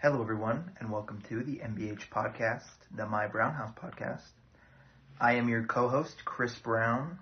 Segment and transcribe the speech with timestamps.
[0.00, 2.62] Hello, everyone, and welcome to the MBH podcast,
[2.94, 4.22] the My Brown House podcast.
[5.20, 7.18] I am your co host, Chris Brown.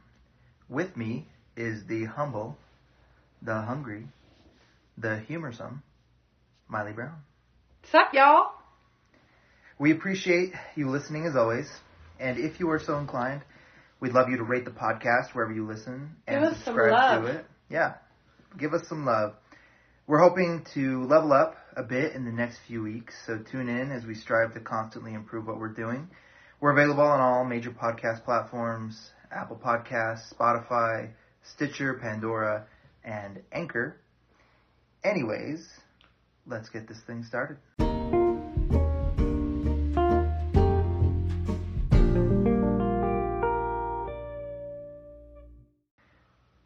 [0.69, 1.27] With me
[1.57, 2.59] is the humble,
[3.41, 4.09] the hungry,
[4.99, 5.83] the humorsome,
[6.71, 7.15] Mylee Brown.
[7.83, 8.51] What's up, y'all?
[9.79, 11.71] We appreciate you listening as always,
[12.21, 13.43] and if you are so inclined,
[14.01, 16.93] we'd love you to rate the podcast wherever you listen and Give us some subscribe
[16.93, 17.25] love.
[17.25, 17.47] to it.
[17.71, 17.95] Yeah,
[18.59, 19.35] give us some love.
[20.09, 23.91] We're hoping to level up a bit in the next few weeks, so tune in
[23.91, 26.09] as we strive to constantly improve what we're doing.
[26.61, 31.11] We're available on all major podcast platforms Apple Podcasts, Spotify,
[31.43, 32.67] Stitcher, Pandora,
[33.03, 33.97] and Anchor.
[35.03, 35.69] Anyways,
[36.47, 37.57] let's get this thing started.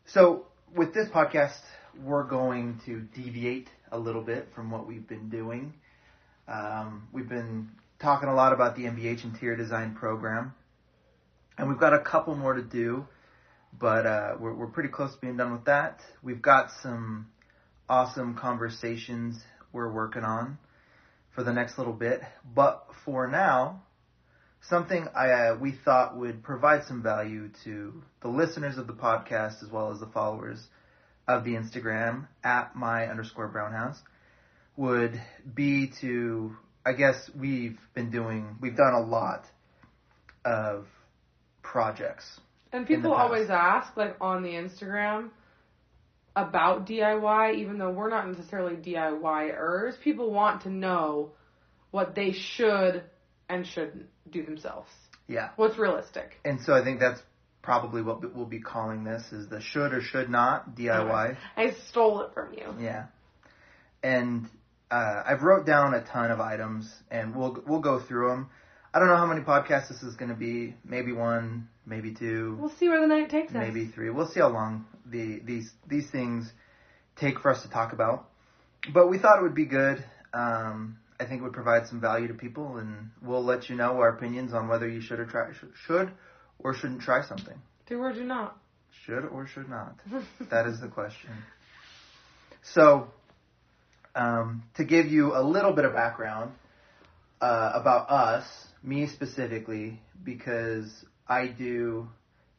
[0.04, 0.44] So,
[0.76, 1.60] with this podcast,
[2.02, 5.74] we're going to deviate a little bit from what we've been doing.
[6.48, 10.54] Um, we've been talking a lot about the MBH interior design program,
[11.58, 13.06] and we've got a couple more to do,
[13.78, 16.00] but uh, we're, we're pretty close to being done with that.
[16.22, 17.28] We've got some
[17.88, 19.40] awesome conversations
[19.72, 20.58] we're working on
[21.34, 22.20] for the next little bit,
[22.54, 23.82] but for now,
[24.62, 29.62] something I uh, we thought would provide some value to the listeners of the podcast
[29.62, 30.66] as well as the followers
[31.30, 34.00] of the Instagram at my underscore brown house
[34.76, 35.20] would
[35.54, 39.44] be to I guess we've been doing we've done a lot
[40.44, 40.86] of
[41.62, 42.40] projects.
[42.72, 45.30] And people always ask, like on the Instagram,
[46.36, 50.00] about DIY, even though we're not necessarily DIYers.
[50.02, 51.32] People want to know
[51.90, 53.02] what they should
[53.48, 54.88] and shouldn't do themselves.
[55.26, 55.50] Yeah.
[55.56, 56.38] What's realistic.
[56.44, 57.20] And so I think that's
[57.62, 61.36] probably what we'll be calling this is the should or should not DIY.
[61.56, 62.74] I stole it from you.
[62.80, 63.06] Yeah.
[64.02, 64.48] And
[64.90, 68.50] uh, I've wrote down a ton of items, and we'll we'll go through them.
[68.92, 70.74] I don't know how many podcasts this is going to be.
[70.84, 73.56] Maybe one, maybe two, We'll see where the night takes us.
[73.58, 74.10] maybe three.
[74.10, 76.50] We'll see how long the these these things
[77.16, 78.28] take for us to talk about.
[78.92, 80.02] But we thought it would be good.
[80.32, 83.98] Um, I think it would provide some value to people, and we'll let you know
[83.98, 85.50] our opinions on whether you should or try
[85.86, 86.10] should
[86.62, 87.56] or shouldn't try something.
[87.88, 88.56] Do or do not.
[89.04, 89.96] Should or should not.
[90.50, 91.30] That is the question.
[92.62, 93.08] So,
[94.14, 96.52] um, to give you a little bit of background
[97.40, 98.44] uh, about us,
[98.82, 102.08] me specifically, because I do,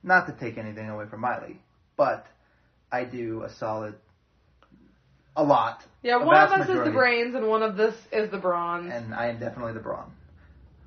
[0.04, 1.58] not to take anything away from Mylee,
[1.98, 2.26] but
[2.92, 3.96] I do a solid,
[5.36, 8.40] a lot, yeah, one of us is the brains and one of this is the
[8.40, 8.92] bronze.
[8.92, 10.12] and I am definitely the brawn.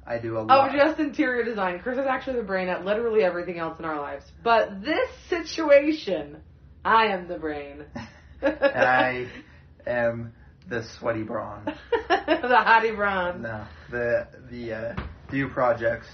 [0.07, 0.71] I do a lot.
[0.71, 1.81] Oh, just interior design.
[1.81, 4.25] Chris is actually the brain at literally everything else in our lives.
[4.43, 6.43] But this situation,
[6.85, 7.85] I am the brain.
[8.43, 9.29] and I
[9.87, 10.35] am
[10.69, 11.65] the sweaty brawn.
[12.09, 13.43] the hottie bronze.
[13.43, 14.95] No, the the uh,
[15.31, 16.09] do projects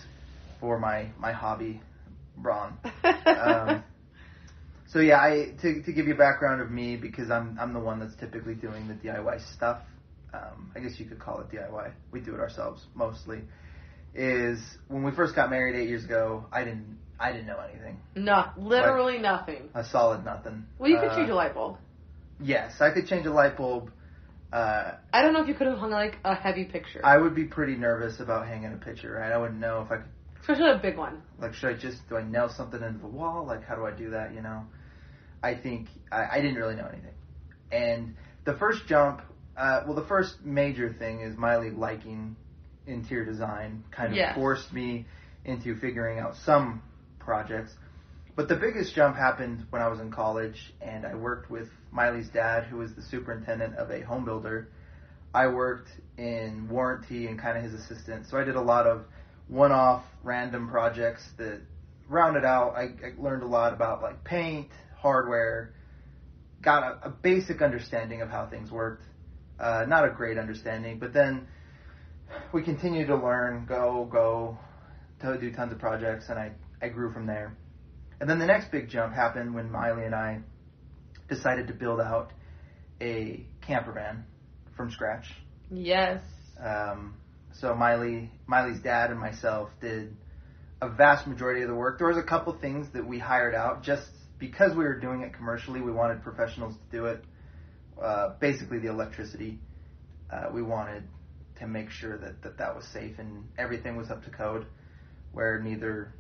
[0.61, 1.81] for my my hobby,
[2.37, 2.79] Braun.
[3.27, 3.83] Um,
[4.87, 7.81] so yeah, I to to give you a background of me because I'm I'm the
[7.81, 9.81] one that's typically doing the DIY stuff.
[10.33, 11.93] Um, I guess you could call it DIY.
[12.12, 13.41] We do it ourselves mostly.
[14.15, 18.00] Is when we first got married eight years ago, I didn't I didn't know anything.
[18.16, 19.69] no, literally nothing.
[19.75, 20.66] A solid nothing.
[20.78, 21.76] Well, you could Uh, change a light bulb.
[22.41, 23.93] Yes, I could change a light bulb.
[24.53, 27.34] Uh, I don't know if you could have hung like a heavy picture, I would
[27.37, 29.31] be pretty nervous about hanging a picture, right?
[29.31, 30.06] I wouldn't know if I could
[30.41, 31.22] especially a big one.
[31.38, 33.47] Like, should I just do I nail something into the wall?
[33.47, 34.34] Like, how do I do that?
[34.34, 34.65] You know,
[35.43, 37.15] I think I, I didn't really know anything.
[37.70, 39.22] And the first jump,
[39.56, 42.37] uh, well, the first major thing is Mylee liking
[42.87, 43.85] interior design.
[43.91, 45.07] Kind of forced me
[45.45, 46.83] into figuring out some
[47.19, 47.75] projects.
[48.37, 52.29] But the biggest jump happened when I was in college, and I worked with Mylee's
[52.29, 54.69] dad, who was the superintendent of a home builder.
[55.35, 59.05] I worked in warranty and kind of his assistant, so I did a lot of
[59.49, 61.61] one-off random projects that
[62.09, 62.75] rounded out.
[62.77, 65.75] I, I learned a lot about like paint, hardware,
[66.62, 69.05] got a, a basic understanding of how things worked.
[69.59, 71.47] Uh, not a great understanding, but then
[72.53, 74.59] we continued to learn, go, go,
[75.21, 77.56] to do tons of projects, and I, I grew from there.
[78.21, 80.41] And then the next big jump happened when Mylee and I
[81.29, 82.32] decided to build out
[83.00, 84.25] a camper van
[84.77, 85.27] from scratch.
[85.71, 86.23] Yes.
[86.62, 87.15] Um,
[87.53, 90.17] so Mylee, Mylee's dad and myself did
[90.83, 91.99] a vast majority of the work.
[91.99, 95.35] There was a couple things that we hired out just because we were doing it
[95.35, 95.81] commercially.
[95.81, 97.25] We wanted professionals to do it.
[98.00, 99.59] Uh, basically, the electricity.
[100.33, 101.05] Uh, we wanted
[101.61, 104.67] to make sure that, that that was safe and everything was up to code.
[105.33, 106.12] Where neither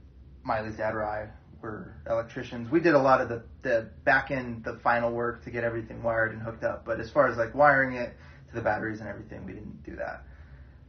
[0.46, 2.70] Mylee's dad or I were electricians.
[2.70, 6.02] We did a lot of the, the back end, the final work to get everything
[6.02, 6.84] wired and hooked up.
[6.84, 8.16] But as far as like wiring it
[8.50, 9.44] to the batteries and everything.
[9.46, 10.24] We didn't do that.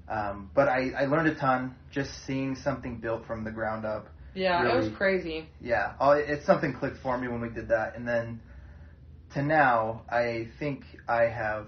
[0.07, 4.07] Um, but I, I learned a ton just seeing something built from the ground up.
[4.33, 5.49] Yeah, it was crazy.
[5.59, 8.41] Yeah, all, it's something clicked for me when we did that, and then
[9.33, 11.67] to now, I think I have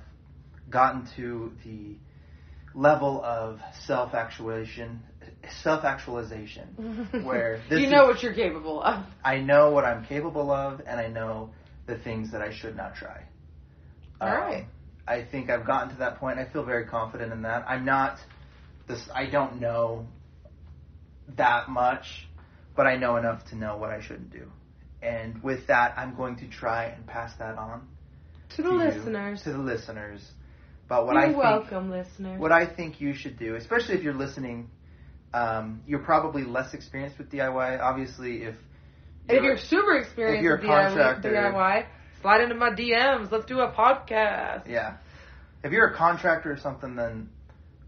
[0.69, 1.97] gotten to the
[2.75, 5.01] level of self actualization,
[5.63, 9.05] self actualization, where you know is- what you're capable of.
[9.23, 11.51] I know what I'm capable of, and I know
[11.85, 13.23] the things that I should not try.
[14.21, 14.65] All Um, right.
[15.07, 16.39] I think I've gotten to that point.
[16.39, 17.65] I feel very confident in that.
[17.67, 18.17] I'm not
[18.87, 19.01] this.
[19.13, 20.07] I don't know
[21.35, 22.27] that much,
[22.75, 24.49] but I know enough to know what I shouldn't do.
[25.01, 27.87] And with that, I'm going to try and pass that on
[28.55, 29.41] To the to you, listeners.
[29.43, 30.21] to the listeners.
[30.87, 32.39] But what You're I think, welcome, listeners.
[32.39, 34.69] what I think you should do, especially if you're listening,
[35.33, 37.81] um, you're probably less experienced with DIY.
[37.81, 38.55] Obviously, if
[39.29, 41.85] And if you're super experienced you're with a DIY, contractor- DIY,
[42.21, 43.31] slide into my DMs.
[43.31, 44.67] Let's do a podcast.
[44.67, 44.97] Yeah.
[45.63, 47.29] If you're a contractor or something, then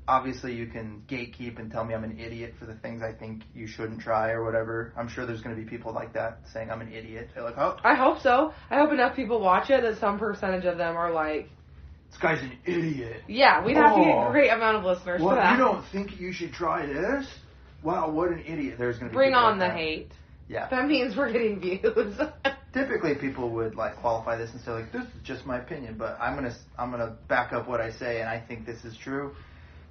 [0.07, 3.43] obviously you can gatekeep and tell me I'm an idiot for the things I think
[3.53, 4.93] you shouldn't try or whatever.
[4.97, 7.29] I'm sure there's going to be people like that saying I'm an idiot.
[7.33, 8.53] They're like, oh, I hope so.
[8.69, 11.49] I hope enough people watch it that some percentage of them are like,
[12.15, 13.23] this guy's an idiot.
[13.27, 14.29] yeah, we'd have to get Oh.
[14.29, 15.51] a great amount of listeners for What, that.
[15.51, 17.27] you don't think you should try this?
[17.83, 18.75] Wow, what an idiot.
[18.77, 19.75] There's going to be Bring people on the that.
[19.75, 20.11] hate.
[20.47, 20.67] Yeah.
[20.69, 22.17] That means we're getting views.
[22.73, 26.17] Typically, people would like qualify this and say like, "This is just my opinion," but
[26.19, 29.33] I'm gonna I'm gonna back up what I say, and I think this is true.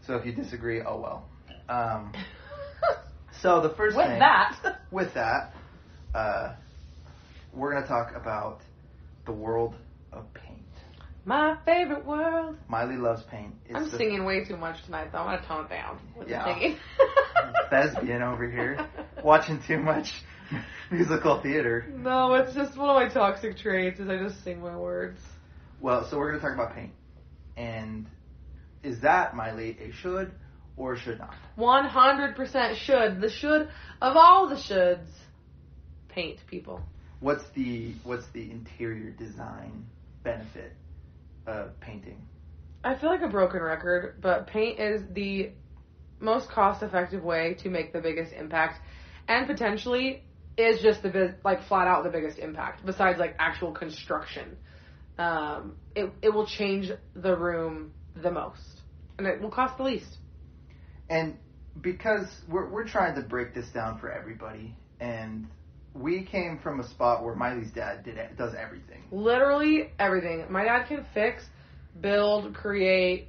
[0.06, 1.28] So if you disagree, oh well.
[1.68, 2.12] Um,
[3.40, 5.54] so the first With thing that, with that,
[6.14, 6.54] uh,
[7.52, 8.60] we're gonna talk about
[9.26, 9.74] the world
[10.12, 10.53] of paint.
[11.26, 12.56] My favorite world.
[12.70, 13.54] Mylee loves paint.
[13.66, 15.18] It's I'm the singing way too much tonight, though.
[15.18, 16.44] I'm gonna tone it down with Yeah.
[16.44, 16.78] the singing.
[17.70, 18.86] thespian over here,
[19.24, 20.12] watching too much
[20.90, 21.86] musical theater.
[21.96, 24.00] No, it's just one of my toxic traits.
[24.00, 25.18] Is I just sing my words.
[25.80, 26.92] Well, so we're gonna talk about paint,
[27.56, 28.06] and
[28.82, 30.30] is that Mylee a should
[30.76, 31.34] or should not?
[31.56, 33.22] One hundred percent should.
[33.22, 33.62] The should
[34.02, 35.08] of all the shoulds.
[36.08, 36.82] Paint people.
[37.20, 39.86] What's the what's the interior design
[40.22, 40.72] benefit
[41.46, 42.26] of painting?
[42.82, 45.52] I feel like a broken record, but paint is the
[46.20, 48.80] most cost-effective way to make the biggest impact,
[49.28, 50.22] and potentially
[50.56, 52.84] is just the biz- like flat out the biggest impact.
[52.84, 54.56] Besides like actual construction,
[55.18, 58.82] um, it it will change the room the most,
[59.18, 60.18] and it will cost the least.
[61.08, 61.38] And
[61.80, 65.48] because we're we're trying to break this down for everybody, and
[65.94, 69.04] we came from a spot where Mylee's dad did it, does everything.
[69.12, 70.44] Literally everything.
[70.50, 71.44] My dad can fix,
[72.00, 73.28] build, create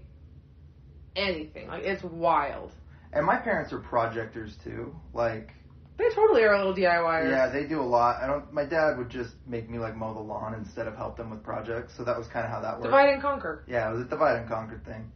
[1.15, 1.67] anything.
[1.67, 2.71] Like it's wild.
[3.13, 4.94] And my parents are projectors too.
[5.13, 5.51] Like,
[5.97, 7.29] They totally are a little DIYers.
[7.29, 8.21] yeah, they do a lot.
[8.21, 8.51] I don't.
[8.51, 11.44] My dad would just make me like mow the lawn instead of help them with
[11.44, 11.94] projects.
[11.95, 12.85] So that was kind of how that worked.
[12.85, 13.63] Divide and conquer.
[13.67, 15.12] Yeah, it was a divide and conquer thing.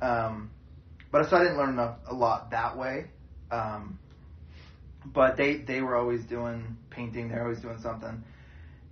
[0.00, 0.50] Um,
[1.10, 3.06] but so I didn't learn enough, a lot that way.
[3.50, 3.98] Um,
[5.04, 7.28] but they they were always doing painting.
[7.28, 8.22] They're always doing something.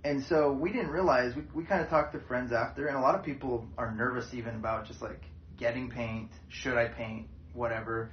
[0.05, 3.01] And so we didn't realize we we kind of talked to friends after, and a
[3.01, 5.21] lot of people are nervous even about just like
[5.57, 6.29] getting paint.
[6.49, 7.27] Should I paint?
[7.53, 8.09] Whatever.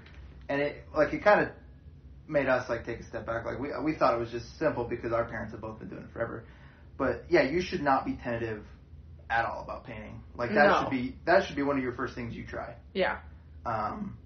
[0.49, 1.49] And it like it kind of
[2.29, 3.45] made us like take a step back.
[3.45, 6.03] Like we we thought it was just simple because our parents have both been doing
[6.05, 6.45] it forever.
[6.97, 8.65] But yeah, you should not be tentative
[9.29, 10.23] at all about painting.
[10.37, 10.81] Like that No.
[10.83, 12.75] should be that should be one of your first things you try.
[12.95, 13.19] Yeah.
[13.67, 14.17] Um,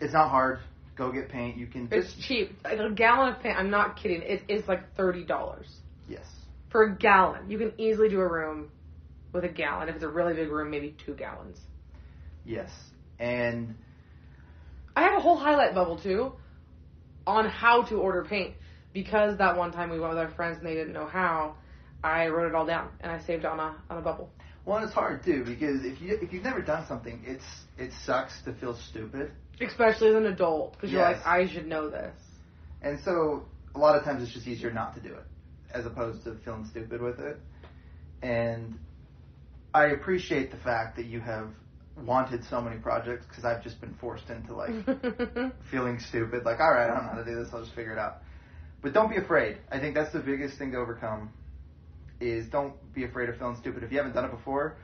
[0.00, 0.58] it's not hard.
[0.96, 1.56] Go get paint.
[1.56, 2.56] You can It's just cheap.
[2.64, 4.22] Like a gallon of paint, I'm not kidding.
[4.22, 5.64] It is like $30
[6.08, 6.26] yes.
[6.70, 7.50] for a gallon.
[7.50, 8.70] You can easily do a room
[9.32, 9.88] with a gallon.
[9.88, 11.58] If it's a really big room, maybe two gallons.
[12.44, 12.70] Yes.
[13.18, 13.74] And
[14.94, 16.32] I have a whole highlight bubble too
[17.26, 18.54] on how to order paint
[18.92, 21.54] because that one time we went with our friends and they didn't know how.
[22.04, 24.28] I wrote it all down and I saved it on a on a bubble.
[24.64, 27.44] well, it's hard too because if you if you've never done something, it's
[27.78, 29.30] it sucks to feel stupid.
[29.60, 31.18] Especially as an adult because you're Yes.
[31.18, 32.14] like I should know this.
[32.82, 33.44] And so
[33.74, 35.24] a lot of times it's just easier not to do it
[35.72, 37.40] as opposed to feeling stupid with it.
[38.22, 38.74] And
[39.74, 41.48] I appreciate the fact that you have
[42.04, 44.74] wanted so many projects because I've just been forced into like
[45.70, 46.44] feeling stupid.
[46.44, 47.48] Like, all right, I don't know how to do this.
[47.52, 48.18] I'll just figure it out.
[48.82, 49.58] But don't be afraid.
[49.70, 51.30] I think that's the biggest thing to overcome.
[52.20, 53.82] Is don't be afraid of feeling stupid.
[53.82, 54.76] If you haven't done it before,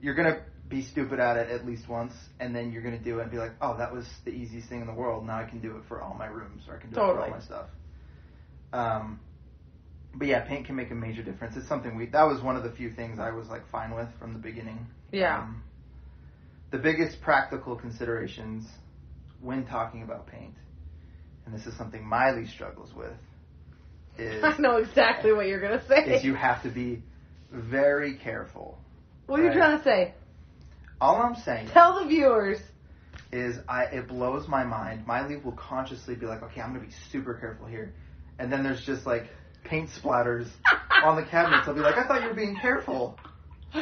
[0.00, 3.22] you're gonna be stupid at it at least once, and then you're gonna do it
[3.22, 5.26] and be like, oh, that was the easiest thing in the world.
[5.26, 7.20] Now I can do it for all my rooms, or I can do it for
[7.20, 7.66] all my stuff.
[8.72, 9.20] Um,
[10.14, 11.56] but yeah, paint can make a major difference.
[11.56, 14.08] It's something we that was one of the few things I was like fine with
[14.18, 14.86] from the beginning.
[15.12, 15.40] Yeah.
[15.40, 15.62] Um,
[16.70, 18.66] the biggest practical considerations
[19.40, 20.54] when talking about paint,
[21.44, 23.12] and this is something Mylee struggles with,
[24.18, 26.14] is I know exactly what you're gonna say.
[26.14, 27.02] is you have to be
[27.50, 28.78] very careful.
[29.26, 30.14] what are you trying to say?
[31.00, 32.58] All I'm saying Tell the viewers.
[33.32, 35.06] is, I it blows my mind.
[35.06, 37.94] Mylee will consciously be like, okay, I'm gonna be super careful here,
[38.38, 39.28] and then there's just like
[39.64, 40.48] paint splatters
[41.04, 41.66] on the cabinets.
[41.68, 43.18] I'll be like, I thought you were being careful.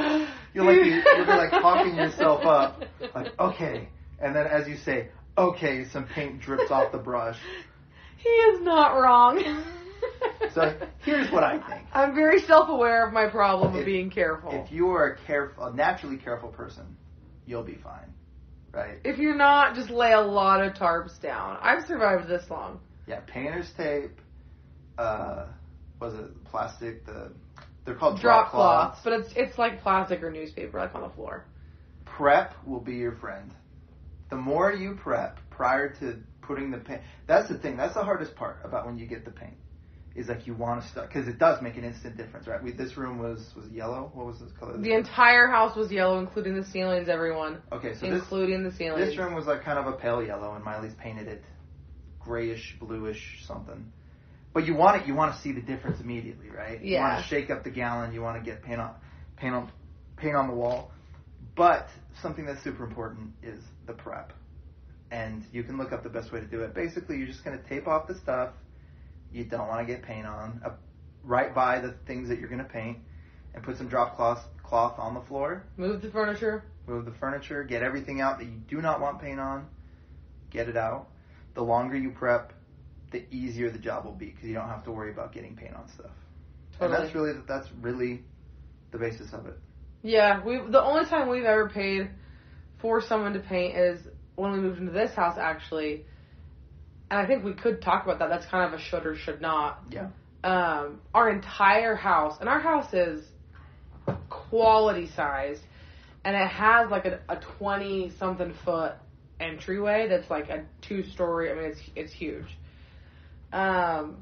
[0.55, 2.83] You'll like be, you'll be like talking yourself up,
[3.15, 7.39] like okay, and then as you say, okay, some paint drips off the brush.
[8.21, 9.63] He is not wrong.
[10.53, 11.87] So here's what I think.
[11.93, 14.51] I'm very self-aware of my problem of being careful.
[14.53, 16.97] If you are a careful, a naturally careful person,
[17.49, 18.13] you'll be fine,
[18.73, 18.99] right?
[19.05, 21.59] If you're not, just lay a lot of tarps down.
[21.61, 22.81] I've survived this long.
[23.07, 24.21] Yeah, painter's tape.
[24.99, 25.47] Uh,
[26.01, 27.07] was it plastic?
[27.07, 27.33] The
[27.85, 31.09] they're called Drop drop, cloths, but it's it's like plastic or newspaper, like on the
[31.09, 31.47] floor.
[32.05, 33.55] Prep will be your friend.
[34.31, 37.79] The more you prep prior to putting the paint, that's the thing.
[37.79, 39.57] That's the hardest part about when you get the paint.
[40.19, 42.61] Is like you want to start because it does make an instant difference, right?
[42.61, 44.11] We, this room was was yellow.
[44.15, 44.77] What was this color?
[44.77, 47.09] The entire house was yellow, including the ceilings.
[47.09, 49.11] Everyone, okay, so this including the ceilings.
[49.11, 51.45] This room was like kind of a pale yellow, and Mylee's painted it
[52.19, 53.93] grayish, bluish, something.
[54.53, 55.07] But you want it.
[55.07, 56.83] You want to see the difference immediately, right?
[56.83, 56.99] Yeah.
[56.99, 58.13] You want to shake up the gallon.
[58.13, 58.95] You want to get paint on,
[59.37, 59.71] paint on,
[60.17, 60.91] paint on the wall.
[61.57, 61.89] But
[62.23, 64.33] something that's super important is the prep,
[65.11, 66.75] and you can look up the best way to do it.
[66.75, 68.51] Basically, you're just going to tape off the stuff
[69.33, 70.71] you don't want to get paint on, uh,
[71.25, 72.99] right by the things that you're going to paint,
[73.55, 76.63] and put some drop cloth cloth on the floor Move the furniture.
[76.87, 79.67] move the furniture, get everything out that you do not want paint on,
[80.51, 81.09] get it out.
[81.55, 82.53] The longer you prep,
[83.11, 85.75] the easier the job will be because you don't have to worry about getting paint
[85.75, 86.11] on stuff.
[86.81, 87.03] And Totally.
[87.03, 88.23] that's really that's really
[88.93, 89.59] the basis of it.
[90.03, 92.11] Yeah, we the only time we've ever paid
[92.81, 94.01] for someone to paint is
[94.37, 96.05] when we moved into this house actually.
[97.11, 98.29] And I think we could talk about that.
[98.29, 99.83] That's kind of a should or should not.
[99.91, 100.09] Yeah.
[100.45, 103.25] Um, our entire house, and our house is
[104.29, 105.63] quality sized,
[106.25, 108.95] and it has like a, a twenty something foot
[109.41, 111.51] entryway that's like a two story.
[111.51, 112.47] I mean, it's it's huge.
[113.53, 114.19] Um,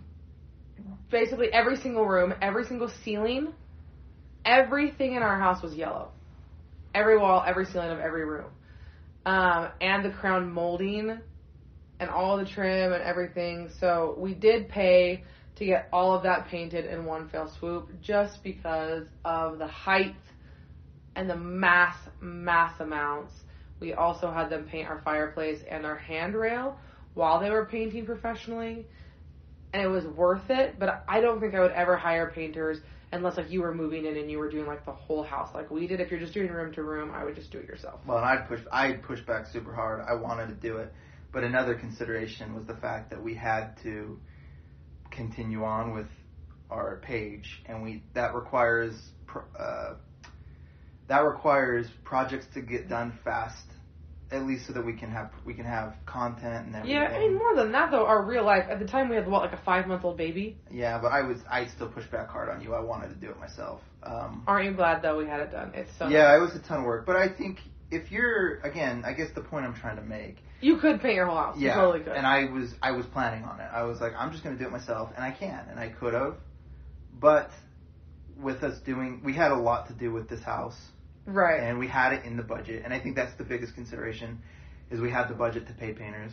[1.11, 3.53] basically every single room, every single ceiling,
[4.45, 6.11] everything in our house was yellow.
[6.95, 8.47] Every wall, every ceiling of every room.
[9.27, 11.19] Um, and the crown molding
[12.01, 13.71] and all the trim and everything.
[13.81, 15.25] So we did pay
[15.57, 20.15] to get all of that painted in one fell swoop just because of the height
[21.15, 23.33] and the mass, mass amounts.
[23.81, 26.79] We also had them paint our fireplace and our handrail
[27.15, 28.87] while they were painting professionally.
[29.73, 32.79] And it was worth it, but I don't think I would ever hire painters
[33.13, 35.71] unless like you were moving in and you were doing like the whole house like
[35.71, 36.01] we did.
[36.01, 38.01] If you're just doing room to room, I would just do it yourself.
[38.07, 40.05] Well, and I'd push I'd push back super hard.
[40.07, 40.93] I wanted to do it,
[41.37, 44.19] but another consideration was the fact that we had to
[45.11, 46.07] continue on with
[46.71, 48.95] our page, and we that requires
[49.61, 49.97] uh,
[51.09, 53.67] that requires projects to get done fast,
[54.31, 56.97] at least so that we can have we can have content and everything.
[56.97, 59.29] Yeah, I mean more than that though, our real life at the time we had
[59.29, 60.57] what like a five month old baby.
[60.71, 62.73] Yeah, but I was I still pushed back hard on you.
[62.73, 63.83] I wanted to do it myself.
[64.03, 65.73] Um, Aren't you glad though we had it done?
[65.75, 67.59] It's so yeah, it was a ton of work, but I think
[67.91, 71.27] if you're again, I guess the point I'm trying to make you could paint your
[71.27, 71.57] whole house.
[71.59, 72.13] Yeah, you totally could.
[72.15, 73.69] and I was I was planning on it.
[73.73, 76.15] I was like, I'm just gonna do it myself, and I can, and I could
[76.15, 76.37] have,
[77.21, 77.51] but
[78.41, 80.77] with us doing, we had a lot to do with this house,
[81.27, 81.61] right.
[81.63, 84.41] and we had it in the budget, and I think that's the biggest consideration,
[84.91, 86.33] is we had the budget to pay painters.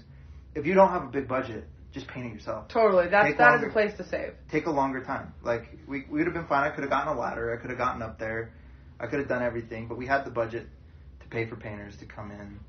[0.55, 2.67] If you don't have a big budget, just paint it yourself.
[2.69, 3.07] totally.
[3.09, 3.69] That's Take that is longer.
[3.69, 4.33] a place to save.
[4.51, 5.33] Take a longer time.
[5.43, 6.69] Like we we would have been fine.
[6.69, 7.53] I could have gotten a ladder.
[7.55, 8.51] I could have gotten up there.
[8.99, 10.67] I could have done everything, but we had the budget
[11.21, 12.59] to pay for painters to come in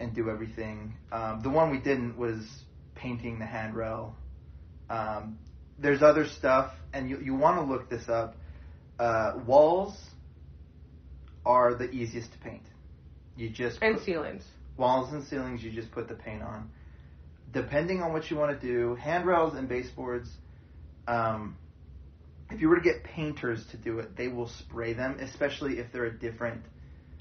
[0.00, 0.94] and do everything.
[1.12, 4.16] Um, the one we didn't was painting the handrail.
[4.90, 5.38] Um,
[5.78, 8.36] there's other stuff, and you you want to look this up.
[8.98, 9.96] Uh, walls
[11.44, 12.62] are the easiest to paint.
[13.36, 14.44] You just And put- ceilings.
[14.76, 16.70] walls and ceilings you just put the paint on
[17.52, 20.28] depending on what you want to do handrails and baseboards
[21.06, 21.56] um,
[22.50, 25.92] if you were to get painters to do it they will spray them especially if
[25.92, 26.64] they're a different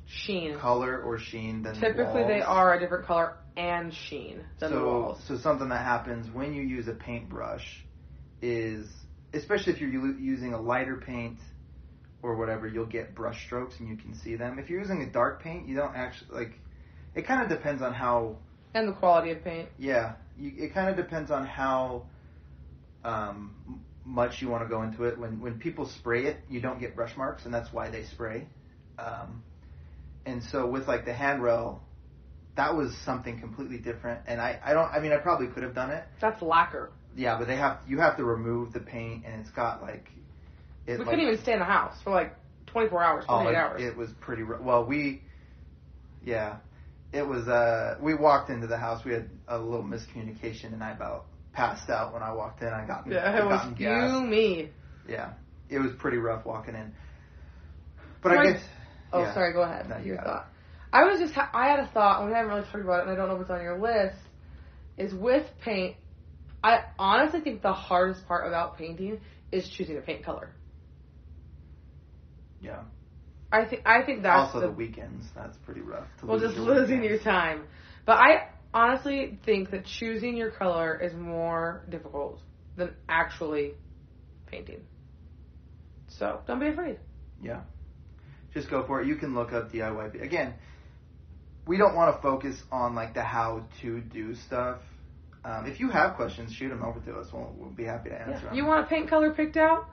[0.06, 0.60] Sheen.
[0.60, 4.80] color or sheen than the Typically they are a different color and sheen than so,
[4.80, 5.24] the walls.
[5.28, 7.86] so something that happens when you use a paintbrush
[8.42, 8.88] is
[9.34, 11.40] especially if you're using a lighter paint
[12.22, 15.10] or whatever you'll get brush strokes and you can see them if you're using a
[15.10, 16.60] dark paint you don't actually like
[17.16, 18.38] it kind of depends on how
[18.74, 19.70] And the quality of paint.
[19.78, 22.04] Yeah, you, it kind of depends on how
[23.04, 25.18] um, much you want to go into it.
[25.18, 28.48] When when people spray it, you don't get brush marks, and that's why they spray.
[28.98, 29.44] Um,
[30.26, 31.84] and so with like the handrail,
[32.56, 34.22] that was something completely different.
[34.28, 36.04] And I, I don't I mean I probably could have done it.
[36.22, 36.92] That's lacquer.
[37.16, 40.08] Yeah, but they have you have to remove the paint, and it's got like
[40.86, 42.36] it we like couldn't even stay in the house for like
[42.68, 43.82] 24 hours, oh, it, hours.
[43.82, 44.86] it was pretty well.
[44.86, 45.22] We
[46.24, 46.58] Yeah,
[47.12, 47.48] it was.
[47.48, 49.06] Uh, we walked into the house.
[49.06, 52.70] We had a little miscommunication, and I about passed out when I walked in.
[52.70, 54.70] I got Yeah, it was you me.
[55.08, 55.34] Yeah,
[55.70, 56.94] it was pretty rough walking in.
[58.24, 58.40] But Right.
[58.40, 58.64] I guess.
[59.14, 59.34] Oh, yeah.
[59.34, 59.54] sorry.
[59.54, 59.88] Go ahead.
[59.90, 60.28] No, you Your got it.
[60.28, 60.48] thought.
[60.92, 61.34] I was just.
[61.34, 62.20] Ha- I had a thought.
[62.22, 63.80] and We haven't really talked about it, and I don't know if it's on your
[63.80, 64.18] list.
[64.98, 65.96] Is with paint.
[66.64, 69.20] I honestly think the hardest part about painting
[69.52, 70.52] is choosing a paint color.
[72.62, 72.82] Yeah.
[73.52, 73.84] I think.
[73.86, 75.26] I think that's also the, the, weekends.
[75.36, 76.08] That's pretty rough.
[76.20, 77.24] To well, just your losing weekends.
[77.24, 77.64] your time.
[78.06, 82.40] But I honestly think that choosing your color is more difficult
[82.76, 83.74] than actually
[84.48, 84.82] painting.
[86.08, 87.00] So don't be afraid.
[87.42, 87.62] Yeah.
[88.54, 89.08] Just go for it.
[89.08, 90.22] You can look up DIY.
[90.22, 90.54] Again,
[91.66, 94.80] we don't want to focus on like the how to do stuff.
[95.46, 97.28] Um, if you have questions, shoot them over to us.
[97.34, 98.56] We'll, we'll be happy to answer them.
[98.56, 99.90] You want a paint color picked out?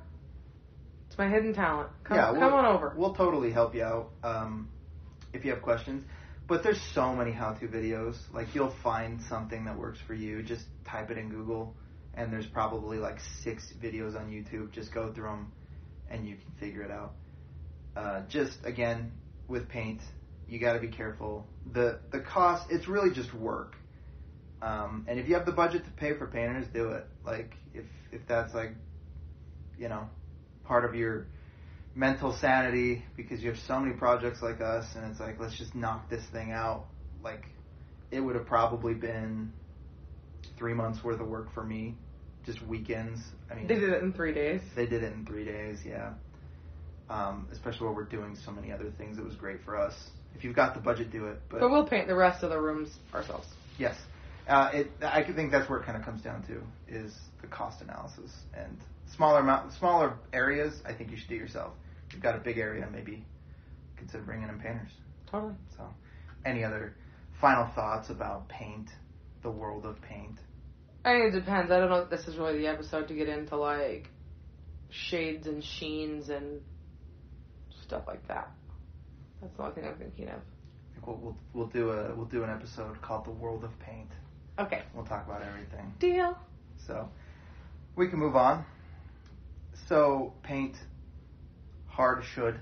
[1.08, 1.90] It's my hidden talent.
[2.04, 2.94] Come, Yeah, come we'll- on over.
[2.96, 4.68] We'll totally help you out um,
[5.32, 6.04] if you have questions.
[6.46, 8.16] But there's so many how-to videos.
[8.32, 10.42] Like you'll find something that works for you.
[10.42, 11.74] Just type it in Google,
[12.14, 14.72] and there's probably like six videos on YouTube.
[14.72, 15.52] Just go through them,
[16.10, 17.14] and you can figure it out.
[17.96, 19.12] Uh, just again
[19.48, 20.00] with paint,
[20.46, 21.46] you got to be careful.
[21.72, 23.74] the The cost, it's really just work.
[24.62, 27.06] Um, and if you have the budget to pay for painters, do it.
[27.24, 28.74] Like if if that's like,
[29.76, 30.08] you know,
[30.64, 31.26] part of your
[31.94, 35.74] mental sanity because you have so many projects like us and it's like let's just
[35.74, 36.86] knock this thing out
[37.22, 37.44] like
[38.12, 39.52] it would have probably been
[40.56, 41.96] three months worth of work for me
[42.46, 43.20] just weekends
[43.50, 44.60] i mean They did it in three days.
[44.76, 46.12] they did it in three days yeah
[47.10, 49.94] um, especially while we're doing so many other things it was great for us
[50.34, 52.58] if you've got the budget do it but, But we'll paint the rest of the
[52.58, 53.46] rooms ourselves.
[53.78, 53.96] yes
[54.48, 57.12] uh, it i think that's where it kind of comes down to is
[57.42, 58.76] the cost analysis and
[59.14, 61.72] smaller amount smaller areas i think you should do yourself
[62.06, 63.24] if you've got a big area maybe
[63.96, 64.90] consider bringing in painters
[65.30, 65.54] Totally.
[65.76, 65.84] so
[66.46, 66.94] any other
[67.40, 68.88] final thoughts about paint
[69.42, 70.38] the world of paint
[71.02, 71.72] I mean, it depends.
[71.72, 74.10] I don't know if this is really the episode to get into like
[74.90, 76.60] shades and sheens and
[77.90, 78.48] stuff like that.
[79.40, 80.40] That's the only thing I'm thinking of.
[81.04, 84.10] We'll, we'll, we'll do a we'll do an episode called the world of paint
[84.58, 84.82] Okay.
[84.94, 86.36] we'll talk about everything Deal.
[86.86, 87.08] so
[87.96, 88.64] we can move on
[89.88, 90.76] so paint
[91.88, 92.60] hard should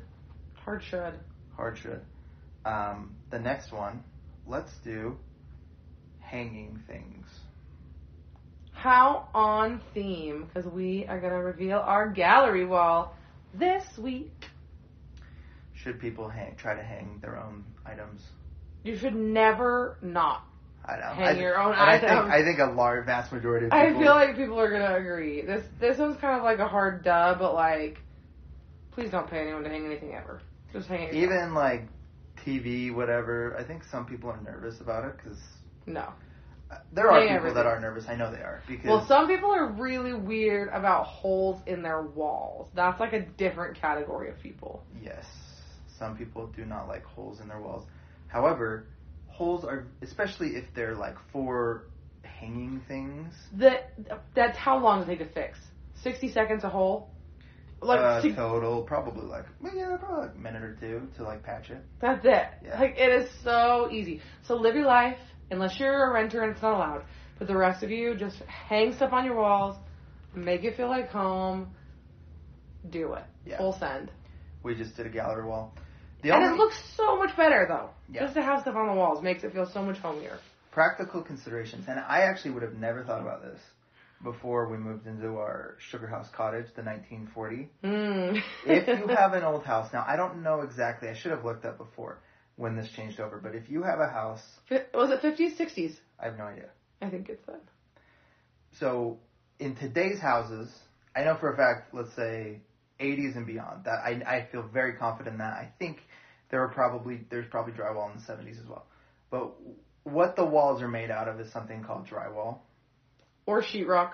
[0.64, 1.18] Hard should.
[1.56, 2.00] hard should
[2.64, 4.04] um, the next one
[4.46, 5.16] let's do
[6.20, 7.26] hanging things
[8.72, 13.16] How on theme, because we are going to reveal our gallery wall
[13.52, 14.37] this week.
[15.88, 18.20] Should people hang try to hang their own items
[18.84, 20.44] You should never not.
[20.84, 21.12] I know.
[21.14, 22.30] Hang I, your own I think items.
[22.32, 23.86] I think a large vast majority of people.
[23.86, 25.42] I feel like people are gonna agree.
[25.42, 27.98] This this one's kind of like a hard dub, but like,
[28.92, 30.40] please don't pay anyone to hang anything ever.
[30.72, 31.14] Just hang it.
[31.14, 31.32] yourself.
[31.34, 31.88] even like
[32.46, 33.56] TV, whatever.
[33.58, 35.38] I think some people are nervous about it because
[35.86, 36.08] no.
[36.92, 37.54] there are people everything.
[37.56, 38.04] that are nervous.
[38.08, 42.02] I know they are because Well, some people are really weird about holes in their
[42.02, 42.70] walls.
[42.74, 44.84] That's like a different category of people.
[45.02, 45.24] yes,
[45.98, 47.86] some people do not like holes in their walls.
[48.28, 48.86] However,
[49.28, 51.84] holes are especially if they're like for
[52.22, 53.34] hanging things.
[53.54, 53.92] That
[54.34, 55.58] that's how long does it take to fix?
[56.02, 57.10] Sixty seconds a hole.
[57.80, 61.42] Like uh, total, probably like well, yeah, probably like a minute or two to like
[61.44, 61.84] patch it.
[62.00, 62.46] That's it.
[62.64, 62.78] Yeah.
[62.78, 64.20] Like it is so easy.
[64.46, 65.18] So live your life,
[65.50, 67.04] unless you're a renter and it's not allowed.
[67.38, 69.76] But the rest of you just hang stuff on your walls,
[70.34, 71.68] make it feel like home.
[72.90, 73.24] Do it.
[73.46, 73.58] Yeah.
[73.58, 74.10] Full send.
[74.64, 75.74] We just did a gallery wall.
[76.22, 77.90] The and only it looks so much better though.
[78.12, 78.22] Yeah.
[78.22, 80.38] Just to have stuff on the walls makes it feel so much homier.
[80.72, 83.60] practical considerations, and I actually would have never thought about this
[84.22, 87.70] before we moved into our sugar house cottage, the 1940.
[87.84, 88.42] Mm.
[88.66, 91.64] If you have an old house, now I don't know exactly, I should have looked
[91.64, 92.18] up before
[92.56, 94.42] when this changed over, but if you have a house,
[94.92, 96.00] was it fifties, sixties?
[96.20, 96.70] I have no idea.
[97.00, 97.62] I think it's that.
[98.80, 99.18] So
[99.60, 100.68] in today's houses,
[101.14, 102.60] I know for a fact, let's say
[103.00, 105.54] 80s and beyond, that I, I feel very confident in that.
[105.54, 105.98] I think
[106.50, 108.86] there are probably, there's probably drywall in the 70s as well.
[109.30, 109.52] But
[110.04, 112.58] what the walls are made out of is something called drywall.
[113.46, 114.12] Or sheetrock.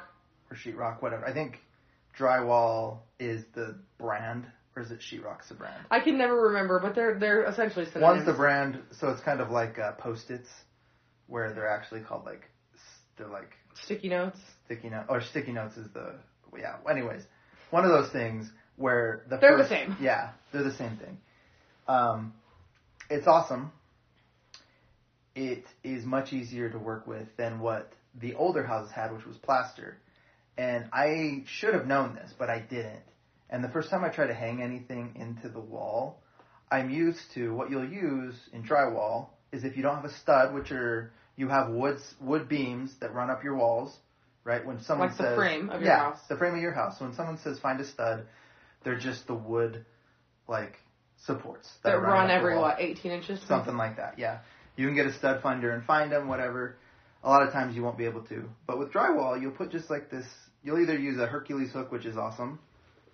[0.51, 1.27] or sheetrock, whatever.
[1.27, 1.59] I think
[2.18, 5.85] drywall is the brand, or is it sheetrock's the brand?
[5.90, 8.18] I can never remember, but they're they're essentially synonyms.
[8.18, 10.49] One's the brand, so it's kind of like uh, post-its,
[11.27, 12.49] where they're actually called like
[13.16, 13.51] they're like
[13.83, 14.38] Sticky notes.
[14.66, 16.14] sticky note or sticky notes is the
[16.57, 16.77] yeah.
[16.88, 17.23] Anyways,
[17.70, 19.97] one of those things where the They're the same.
[20.01, 21.19] Yeah, they're the same thing.
[21.87, 22.35] Um,
[23.11, 23.73] it's awesome.
[25.35, 29.37] It is much easier to work with than what the older houses had, which was
[29.39, 29.97] plaster.
[30.57, 33.03] And I should have known this, but I didn't.
[33.51, 36.21] And the first time I tried to hang anything into the wall,
[36.71, 40.55] I'm used to what you'll use in drywall is if you don't have a stud,
[40.55, 43.97] which are you have woods wood beams that run up your walls,
[44.45, 44.65] right?
[44.65, 46.19] When someone Like the says frame of your yeah, house.
[46.29, 47.01] the frame of your house.
[47.01, 48.27] When someone says find a stud,
[48.85, 49.85] they're just the wood
[50.49, 50.77] like
[51.25, 53.40] supports That run run every what, 18 inches?
[53.49, 54.18] something like that.
[54.18, 54.38] Yeah,
[54.77, 56.77] you can get a stud finder and find them, whatever.
[57.23, 59.88] A lot of times you won't be able to, but with drywall, you'll put just
[59.90, 60.27] like this.
[60.62, 62.59] You'll either use a Hercules hook, which is awesome.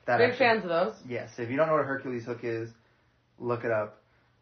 [0.06, 0.94] That Big actually- fans of those.
[1.08, 2.70] Yes, if you don't know what a Hercules hook is,
[3.38, 4.00] look it up.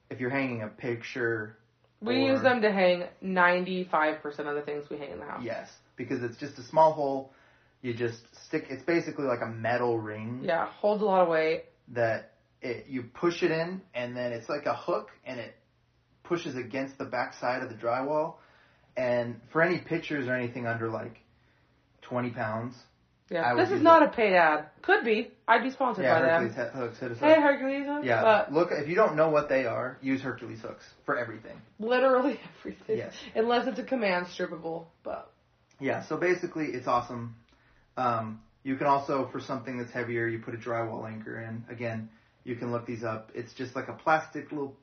[0.08, 1.56] If you're hanging a picture,
[2.00, 5.42] We Or- use them to hang 95% of the things we hang in the house.
[5.42, 7.32] yes, because it's just a small hole.
[7.82, 8.66] You just stick.
[8.70, 11.64] It's basically like a metal ring Yeah, holds a lot of weight.
[11.88, 15.54] that it, you push it in, and then it's like a hook, and it
[16.24, 18.34] pushes against the back side of the drywall.
[18.96, 21.18] And for any pictures or anything under like
[22.02, 22.74] 20 pounds,
[23.30, 24.66] Yeah, this is not a paid ad.
[24.82, 25.30] Could be.
[25.46, 26.70] I'd be sponsored yeah, by Hercules them.
[26.72, 27.42] he- hooks hit us Hey, up.
[27.42, 27.86] Hercules.
[27.86, 31.16] hooks, Yeah, But look if you don't know what they are, use Hercules hooks for
[31.16, 31.60] everything.
[31.78, 32.98] literally everything.
[32.98, 33.14] Yes.
[33.36, 34.86] Unless it's a command strippable.
[35.04, 35.30] But
[35.78, 37.36] Yeah, so basically it's awesome.
[37.98, 41.64] Um, you can also, for something that's heavier, you put a drywall anchor in.
[41.68, 42.08] Again,
[42.44, 43.32] you can look these up.
[43.34, 44.76] It's just like a plastic little,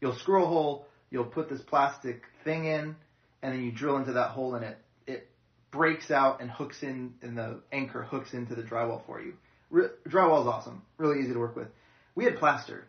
[0.00, 2.94] you'll screw a hole, you'll put this plastic thing in,
[3.42, 5.28] and then you drill into that hole and it, it
[5.70, 9.34] breaks out and hooks in, and the anchor hooks into the drywall for you.
[9.70, 10.82] Re- drywall is awesome.
[10.98, 11.68] Really easy to work with.
[12.14, 12.86] We had plaster,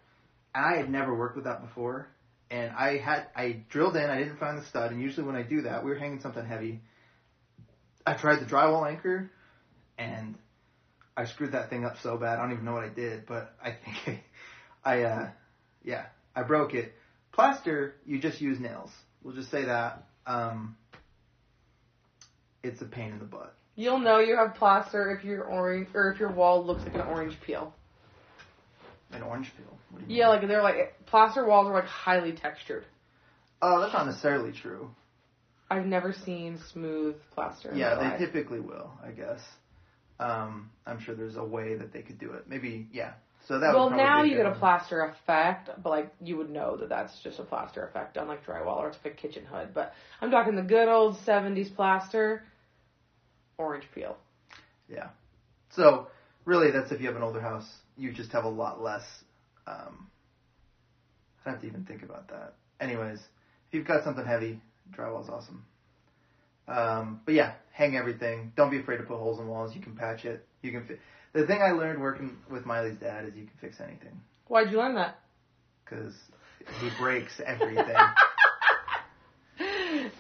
[0.54, 2.10] and I had never worked with that before.
[2.52, 5.44] And I had, I drilled in, I didn't find the stud, and usually when I
[5.44, 6.82] do that, we were hanging something heavy.
[8.08, 9.30] I tried the drywall anchor,
[10.00, 10.36] and
[11.16, 12.40] I screwed that thing up so bad.
[12.40, 14.22] I don't even know what I did, but I think
[14.86, 15.30] I, uh,
[15.84, 16.94] yeah, I broke it.
[17.34, 18.90] Plaster, you just use nails.
[19.22, 20.06] We'll just say that.
[20.26, 20.78] Um,
[22.64, 23.56] it's a pain in the butt.
[23.76, 27.02] you'll know you have plaster if your orange or if your wall looks like an
[27.02, 27.74] orange peel.
[29.12, 29.78] An orange peel.
[29.92, 30.40] What do you Yeah, mean?
[30.40, 32.86] like they're like plaster walls are like highly textured.
[33.62, 34.90] Oh, that's not necessarily true.
[35.70, 37.72] I've never seen smooth plaster.
[37.72, 39.40] in Yeah, they typically will, I guess.
[40.20, 42.46] Um, I'm sure there's a way that they could do it.
[42.48, 43.14] Maybe, yeah.
[43.48, 43.74] So that.
[43.74, 47.40] well, now you get a plaster effect, but like you would know that that's just
[47.40, 49.70] a plaster effect on like drywall or it's like a kitchen hood.
[49.74, 52.44] But I'm talking the good old '70s plaster,
[53.58, 54.18] orange peel.
[54.88, 55.10] Yeah.
[55.72, 56.08] So
[56.46, 57.68] really, that's if you have an older house.
[57.98, 59.04] You just have a lot less.
[59.68, 60.10] Um,
[61.46, 62.54] I have to even think about that.
[62.80, 64.62] Anyways, if you've got something heavy,
[64.96, 65.66] drywall's awesome.
[66.70, 68.54] Um, but yeah, hang everything.
[68.56, 69.76] Don't be afraid to put holes in walls.
[69.76, 70.46] You can patch it.
[70.62, 70.86] You can.
[70.86, 71.00] Fi-
[71.34, 74.78] the thing I learned working with Mylee's dad is you can fix anything Why'd you
[74.80, 75.20] learn that?
[75.86, 76.14] because
[76.82, 77.96] he breaks everything.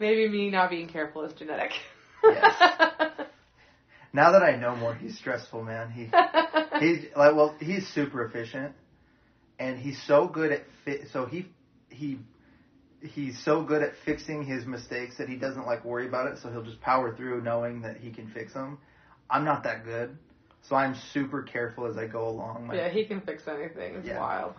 [0.00, 1.72] Maybe me not being careful is genetic.
[2.22, 2.54] Yes.
[4.12, 5.90] now that I know more, he's stressful, man.
[5.90, 6.04] He
[6.80, 8.74] he's like well he's super efficient
[9.58, 11.08] and he's so good at fit.
[11.12, 11.46] so he
[11.88, 12.18] he
[13.00, 16.50] he's so good at fixing his mistakes that he doesn't like worry about it so
[16.50, 18.78] he'll just power through knowing that he can fix them
[19.30, 20.16] i'm not that good
[20.68, 23.94] so i'm super careful as i go along like, yeah, he can fix anything.
[23.94, 24.18] It's Yeah.
[24.18, 24.54] wild.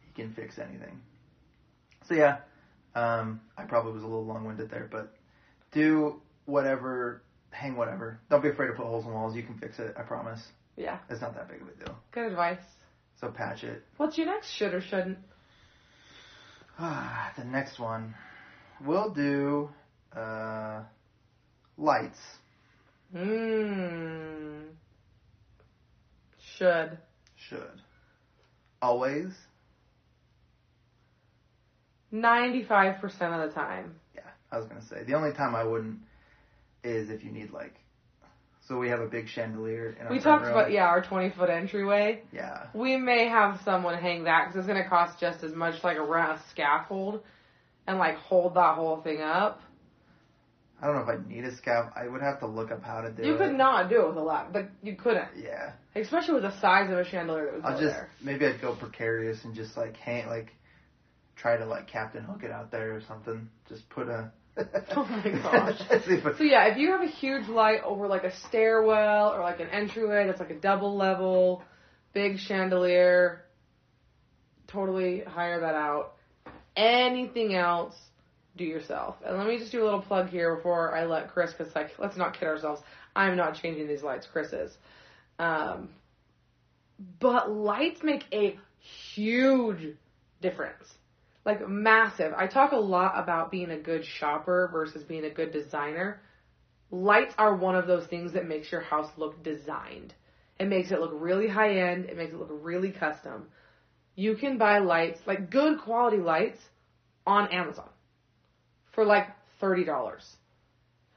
[0.00, 1.00] he can fix anything
[2.08, 2.38] so yeah
[2.94, 5.12] um, i probably was a little long-winded there but
[5.72, 9.78] do whatever hang whatever don't be afraid to put holes in walls you can fix
[9.78, 10.42] it i promise
[10.76, 12.58] Yeah, it's not that big of a deal good advice.
[13.20, 15.18] so patch it What's your next should or shouldn't?
[16.78, 18.14] Ah, the next one.
[18.84, 19.68] We'll do
[20.14, 20.82] uh,
[21.76, 22.18] lights.
[23.14, 24.64] Mmm.
[26.38, 26.98] Should.
[27.36, 27.82] Should.
[28.80, 29.32] Always?
[32.12, 33.94] 95% of the time.
[34.14, 35.02] Yeah, I was going to say.
[35.04, 35.98] The only time I wouldn't
[36.84, 37.74] is if you need, like,
[38.68, 40.52] so we have a big chandelier in our We talked room.
[40.52, 42.22] about, yeah, our 20 foot entryway.
[42.32, 42.66] Yeah.
[42.74, 45.96] We may have someone hang that because it's going to cost just as much like
[45.96, 47.22] around a scaffold
[47.86, 49.62] and like hold that whole thing up.
[50.80, 51.94] I don't know if I'd need a scaffold.
[51.96, 53.38] I would have to look up how to do you it.
[53.38, 55.28] could not do it with a lot, but you couldn't.
[55.36, 55.72] Yeah.
[55.96, 58.10] Especially with the size of a chandelier that was I'll just, there.
[58.22, 60.52] maybe I'd go precarious and just, like, hang, like,
[61.34, 63.48] try to, like, Captain Hook it out there or something.
[63.68, 64.30] Just put a.
[64.96, 65.78] Oh my gosh.
[66.06, 69.32] See if it- So yeah, if you have a huge light over like a stairwell
[69.32, 71.62] or like an entryway that's like a double level,
[72.12, 73.44] big chandelier,
[74.66, 76.14] totally hire that out.
[76.76, 77.94] Anything else,
[78.56, 79.16] do yourself.
[79.24, 81.90] And let me just do a little plug here before I let Chris, because like
[81.98, 82.82] let's not kid ourselves.
[83.14, 84.26] I'm not changing these lights.
[84.30, 84.76] Chris is.
[85.38, 85.90] Um,
[87.20, 88.58] but lights make a
[89.14, 89.94] huge
[90.40, 90.84] difference
[91.44, 92.32] like massive.
[92.34, 96.20] I talk a lot about being a good shopper versus being a good designer.
[96.90, 100.14] Lights are one of those things that makes your house look designed.
[100.58, 102.06] It makes it look really high end.
[102.06, 103.46] It makes it look really custom.
[104.14, 106.58] You can buy lights, like good quality lights
[107.26, 107.88] on Amazon
[108.94, 109.28] for like
[109.60, 110.24] thirty dollars.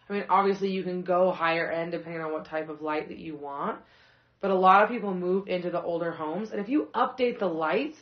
[0.07, 3.17] I mean, obviously you can go higher end depending on what type of light that
[3.17, 3.79] you want,
[4.41, 7.47] but a lot of people move into the older homes, and if you update the
[7.47, 7.97] lights,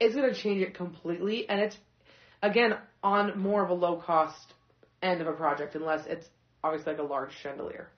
[0.00, 1.76] it's going to change it completely, and it's
[2.42, 4.54] again on more of a low cost
[5.02, 6.26] end of a project, unless it's
[6.62, 7.88] obviously like a large chandelier.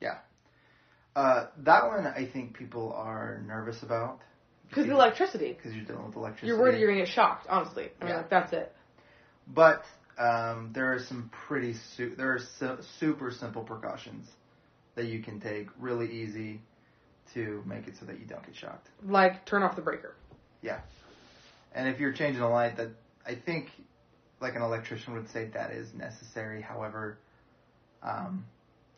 [0.00, 0.18] Yeah.
[1.14, 4.20] Uh, that one I think people are nervous about
[4.68, 6.48] Because the electricity, because you're dealing with electricity.
[6.48, 7.46] you're worried you're going to get shocked.
[7.48, 8.16] Honestly, I mean, Yeah.
[8.18, 8.74] like that's it.
[9.46, 9.84] But
[10.18, 14.26] um, there are some pretty su- there are su- super simple precautions
[14.96, 16.60] that you can take really easy
[17.34, 18.88] to make it so that you don't get shocked.
[19.04, 20.14] Like turn off the breaker.
[21.74, 22.90] And if you're changing a light, that
[23.26, 23.68] I think
[24.40, 26.62] like an electrician would say that is necessary.
[26.62, 27.18] However,
[28.02, 28.44] um,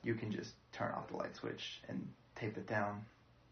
[0.03, 3.03] you can just turn off the light switch and tape it down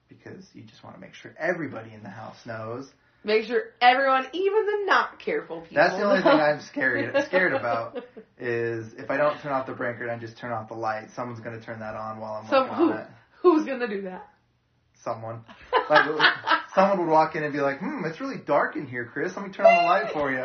[0.08, 2.90] because you just want to make sure everybody in the house knows.
[3.26, 5.76] Make sure everyone, even the not careful people.
[5.76, 8.04] That's the only thing I'm scared scared about
[8.38, 11.08] is if I don't turn off the breaker and I just turn off the light,
[11.16, 12.92] someone's going to turn that on while I'm Some- working who?
[12.92, 13.06] on it.
[13.40, 14.26] Who's gonna do that?
[15.02, 15.44] Someone.
[15.90, 16.08] Like,
[16.74, 19.37] Someone would walk in and be like, "Hmm, it's really dark in here, Chris.
[19.37, 20.44] Let me turn on the light for you."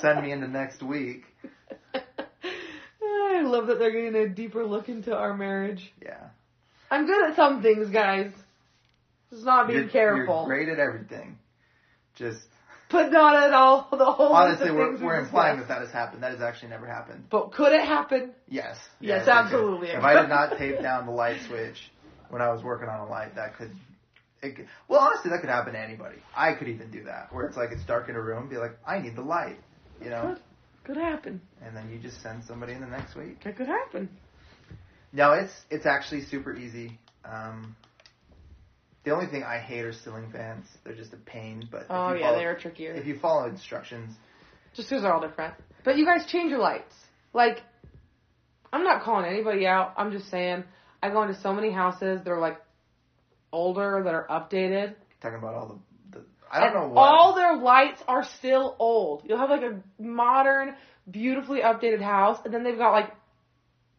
[0.00, 1.24] Send me into next week.
[1.94, 5.92] I love that they're getting a deeper look into our marriage.
[6.02, 6.28] Yeah.
[6.90, 8.32] I'm good at some things, guys.
[9.30, 10.46] Just not being you're, careful.
[10.46, 11.38] You're great at everything.
[12.14, 12.40] Just
[12.90, 16.22] But not at all the whole honestly, we're, we're we implying that that has happened.
[16.22, 17.24] That has actually never happened.
[17.30, 18.32] But could it happen?
[18.48, 18.76] Yes.
[19.00, 19.32] Yes, could.
[19.32, 19.88] absolutely.
[19.88, 21.90] If I did not tape down the light switch
[22.30, 23.72] when I was working on a light, that could.
[24.42, 26.16] It well, honestly, that could happen to anybody.
[26.36, 28.78] I could even do that, where it's like it's dark in a room, be like,
[28.86, 29.58] I need the light,
[30.00, 30.36] you know,
[30.84, 31.40] Could happen.
[31.62, 33.38] and then you just send somebody in the next week.
[33.44, 34.08] It could happen.
[35.12, 36.98] No, it's it's actually super easy.
[37.24, 37.74] Um,
[39.04, 40.66] the only thing I hate are ceiling fans.
[40.84, 41.66] They're just a pain.
[41.70, 42.92] But Oh yeah, follow, they are trickier.
[42.94, 44.14] if you follow instructions,
[44.74, 45.54] Just because they're all different.
[45.84, 46.94] But you guys change your lights.
[47.32, 47.62] Like,
[48.72, 49.94] I'm not calling anybody out.
[49.96, 50.64] I'm just saying,
[51.02, 52.58] I go into so many houses They're like
[53.52, 54.94] older, that are updated.
[55.22, 55.80] talking about all
[56.12, 57.00] the, the I don't and know what.
[57.02, 59.22] All their lights are still old.
[59.26, 60.74] You'll have like a modern,
[61.10, 63.10] beautifully updated house, and then they've got like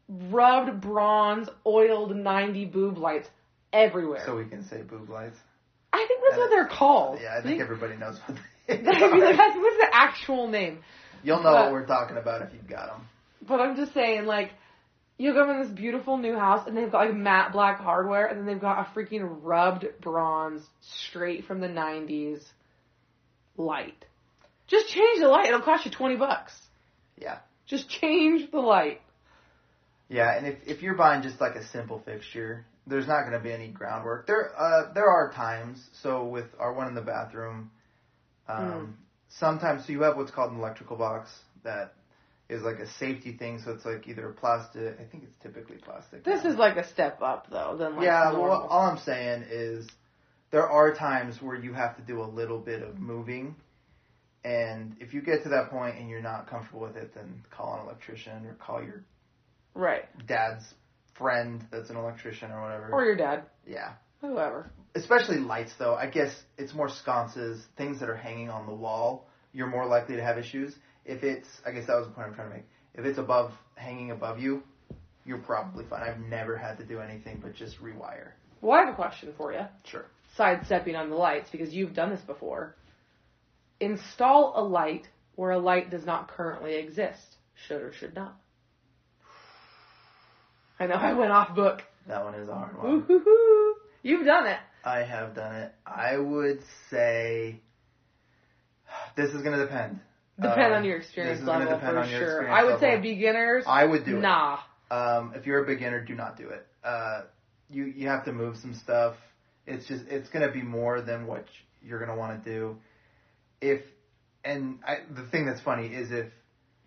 [0.07, 3.27] rubbed bronze, oiled 90 boob lights
[3.71, 4.23] everywhere.
[4.25, 5.37] so we can say boob lights.
[5.93, 7.19] I think that's what they're called.
[7.21, 9.35] Yeah, I think everybody knows what they I mean, are.
[9.35, 10.79] that's what's the actual name.
[11.23, 13.07] You'll know but- what we're talking about if you've got them.
[13.47, 14.51] But I'm just saying, like,
[15.19, 18.39] you go in this beautiful new house and they've got like matte black hardware and
[18.39, 22.41] then they've got a freaking rubbed bronze straight from the 90s
[23.57, 24.05] light.
[24.67, 25.47] Just change the light.
[25.47, 26.53] It'll cost you 20 bucks.
[27.17, 27.39] Yeah.
[27.67, 29.01] Just change the light.
[30.07, 33.39] Yeah, and if if you're buying just like a simple fixture, there's not going to
[33.39, 34.25] be any groundwork.
[34.25, 35.87] There uh there are times.
[36.01, 37.69] So with our one in the bathroom,
[38.47, 38.93] um, Mm.
[39.29, 41.29] sometimes so you have what's called an electrical box
[41.63, 41.93] that
[42.49, 43.61] is like a safety thing.
[43.63, 44.99] So it's like either plastic.
[44.99, 46.23] I think it's typically plastic.
[46.23, 46.49] This now.
[46.49, 48.31] is like a step up though than like yeah.
[48.33, 48.49] normal.
[48.49, 49.87] Well, all I'm saying is
[50.51, 53.55] there are times where you have to do a little bit of moving.
[54.43, 57.75] And if you get to that point and you're not comfortable with it, then call
[57.75, 59.03] an electrician or call your
[59.75, 60.05] right.
[60.25, 60.63] dad's
[61.17, 62.89] friend that's an electrician or whatever.
[62.91, 63.43] Or your dad.
[63.67, 63.93] yeah.
[64.21, 64.71] Whoever.
[64.95, 65.93] Especially lights though.
[65.95, 70.15] I guess it's more sconces, things that are hanging on the wall, you're more likely
[70.15, 70.75] to have issues.
[71.09, 72.65] If it's I guess that was the point I'm trying to make.
[72.93, 74.61] If it's above hanging above you,
[75.25, 76.03] you're probably fine.
[76.03, 78.31] I've never had to do anything but just rewire.
[78.61, 79.61] Well, I have a question for you.
[79.85, 80.05] Sure.
[80.37, 82.75] sidestepping on the lights because you've done this before.
[83.79, 87.37] Install a light where a light does not currently exist.
[87.67, 88.35] Should or should not.
[90.79, 91.81] I know I went off book.
[92.07, 92.91] That one is a hard one.
[92.91, 93.75] Woo-hoo-hoo.
[94.03, 94.59] You've done it.
[94.83, 95.73] I have done it.
[95.85, 97.61] I would say
[99.15, 99.99] this is gonna depend.
[100.39, 102.49] Depend Uh, on your experience this is gonna level for sure.
[102.49, 103.65] I would say beginners.
[103.67, 104.21] I would do it.
[104.21, 104.59] nah.
[104.91, 106.65] Um, if you're a beginner, do not do it.
[106.83, 107.23] Uh,
[107.69, 109.15] you you have to move some stuff.
[109.67, 111.45] It's just it's gonna be more than what
[111.81, 112.77] you're gonna want to do.
[113.61, 113.81] If
[114.43, 116.31] and I, the thing that's funny is if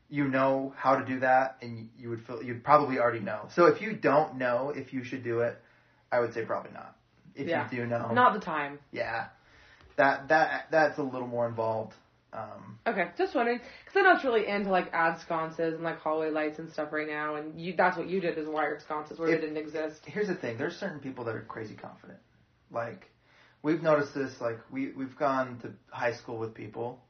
[0.09, 3.49] you know how to do that and you would feel you'd probably already know.
[3.55, 5.57] So if you don't know if you should do it,
[6.11, 6.97] I would say probably not.
[7.35, 7.69] If Yeah.
[7.71, 8.79] you do know, Not the time.
[8.91, 9.29] yeah,
[9.97, 11.95] that that that's a little more involved.
[12.33, 15.99] Um, Okay, just wondering because I know it's really into like ad sconces and like
[15.99, 19.19] hallway lights and stuff right now, and you that's what you did is wire sconces
[19.19, 20.01] where they didn't exist.
[20.07, 22.19] here's the thing there's certain people that are crazy confident
[22.73, 23.11] like
[23.63, 27.01] we've noticed this like we we've gone to high school with people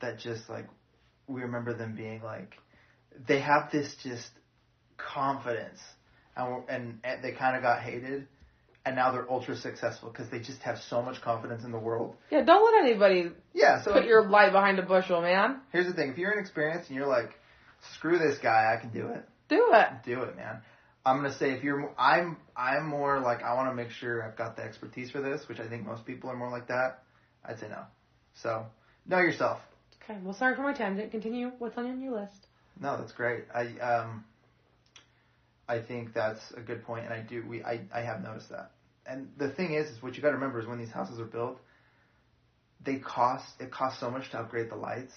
[0.00, 0.66] that just like
[1.28, 2.56] we remember them being like
[3.28, 4.30] they have this just
[4.96, 5.80] confidence
[6.36, 8.26] and and, and they kind of got hated
[8.86, 12.14] and now they're ultra successful because they just have so much confidence in the world.
[12.30, 13.82] Yeah, don't let anybody Yeah.
[13.82, 15.60] So put your light behind a bushel, man.
[15.72, 17.30] here's the thing: if you're inexperienced and you're like,
[17.96, 19.28] screw this guy, I can do it.
[19.48, 19.88] Do it.
[20.04, 20.62] Do it, man.
[21.04, 24.36] I'm gonna say if you're, I'm, I'm more like I want to make sure I've
[24.36, 27.02] got the expertise for this, which I think most people are more like that.
[27.44, 27.82] I'd say no.
[28.42, 28.66] So
[29.06, 29.60] know yourself.
[30.02, 31.10] Okay, well, sorry for my tangent.
[31.10, 31.50] Continue.
[31.58, 32.46] What's on your new list?
[32.80, 33.44] No, that's great.
[33.54, 34.24] I um,
[35.68, 37.44] I think that's a good point, and I do.
[37.46, 38.70] We I, I have noticed that.
[39.08, 41.24] And the thing is, is what you got to remember is when these houses are
[41.24, 41.60] built,
[42.84, 43.46] they cost.
[43.60, 45.14] It costs so much to upgrade the lights.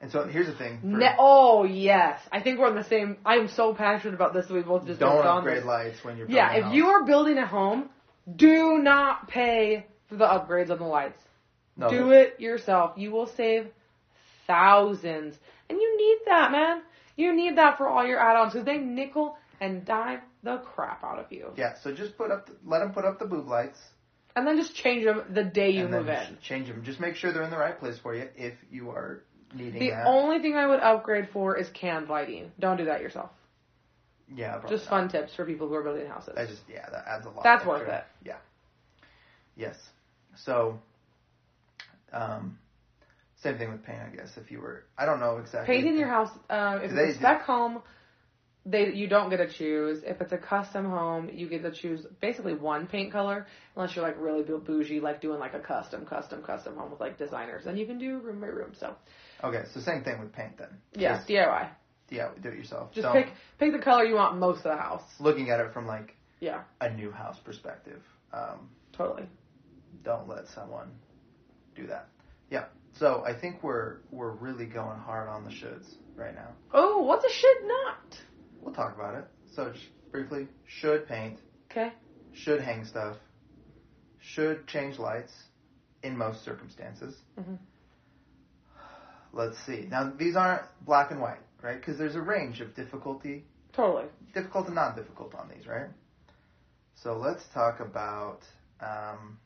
[0.00, 0.80] And so here's the thing.
[0.82, 3.18] Ne- oh yes, I think we're on the same.
[3.24, 4.46] I'm so passionate about this.
[4.48, 5.64] that We both just don't upgrade this.
[5.64, 7.88] lights when you're Yeah, if you are building a home,
[8.34, 11.20] do not pay for the upgrades on the lights.
[11.76, 12.94] no, do it yourself.
[12.96, 13.68] You will save
[14.48, 15.36] thousands,
[15.68, 16.82] and you need that, man.
[17.16, 21.18] You need that for all your add-ons because they nickel and dime the crap out
[21.18, 23.78] of you, Yeah, so just put up, the, let them put up the boob lights,
[24.34, 26.38] and then just change them the day you and move in.
[26.42, 26.82] change them.
[26.84, 29.22] Just make sure they're in the right place for you if you are
[29.54, 30.06] needing The that.
[30.06, 32.50] only thing I would upgrade for is canned lighting.
[32.58, 33.30] Don't do that yourself.
[34.34, 35.00] yeah, probably Just not.
[35.00, 36.34] fun tips for people who are building houses.
[36.36, 37.44] I just yeah, that adds a lot.
[37.44, 37.70] That's extra.
[37.78, 38.04] worth it.
[38.24, 38.36] Yeah.
[39.56, 39.76] Yes.
[40.44, 40.80] So,
[42.12, 42.58] um,
[43.42, 44.30] same thing with paint, I guess.
[44.36, 45.74] If you were, I don't know exactly.
[45.76, 47.82] Painting your house, um, if Do it's they a spec home,
[48.64, 50.02] they you don't get to choose.
[50.04, 53.46] If it's a custom home, you get to choose basically one paint color,
[53.76, 57.18] unless you're like really bougie, like doing like a custom, custom, custom home with like
[57.18, 57.64] designers.
[57.64, 58.72] Then you can do room by room.
[58.78, 58.94] So
[59.42, 60.68] Okay, so same thing with paint then.
[60.92, 61.68] yeah, Just, DIY.
[62.10, 62.92] yeah, do it yourself.
[62.92, 65.02] Just Don't- pick pick the color you want most of the house.
[65.18, 68.00] Looking at it from like Yeah, a new house perspective.
[68.32, 69.26] Um, totally.
[70.04, 70.90] don't let someone
[71.74, 72.08] do that.
[72.50, 72.66] Yeah.
[72.98, 76.50] So I think we're we're really going hard on the shoulds right now.
[76.72, 78.18] Oh, what's a should not?
[78.62, 79.24] We'll talk about it.
[79.54, 81.38] So just briefly, should paint,
[81.70, 81.92] Okay.
[82.32, 83.16] should hang stuff,
[84.20, 85.32] should change lights
[86.02, 87.14] in most circumstances.
[87.38, 87.58] Mhm.
[89.32, 89.86] Let's see.
[89.90, 91.78] Now these aren't black and white, right?
[91.78, 94.08] Because there's a range of difficulty, Totally.
[94.34, 95.88] difficult and non-difficult on these, right?
[96.94, 98.40] So let's talk about
[98.80, 99.38] um,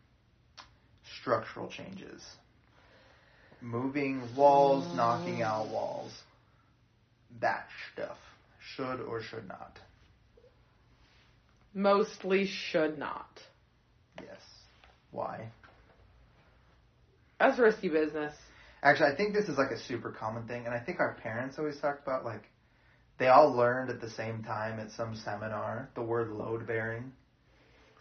[1.21, 2.37] structural changes.
[3.61, 6.13] Moving walls, knocking out walls.
[7.41, 8.19] That stuff.
[8.75, 9.79] Should or should not.
[11.73, 13.41] Mostly should not.
[14.21, 14.41] Yes.
[15.11, 15.49] Why?
[17.39, 18.35] That's risky business.
[18.83, 21.59] Actually, I think this is like a super common thing, and I think our parents
[21.59, 22.43] always talked about like
[23.19, 27.13] they all learned at the same time at some seminar the word load bearing.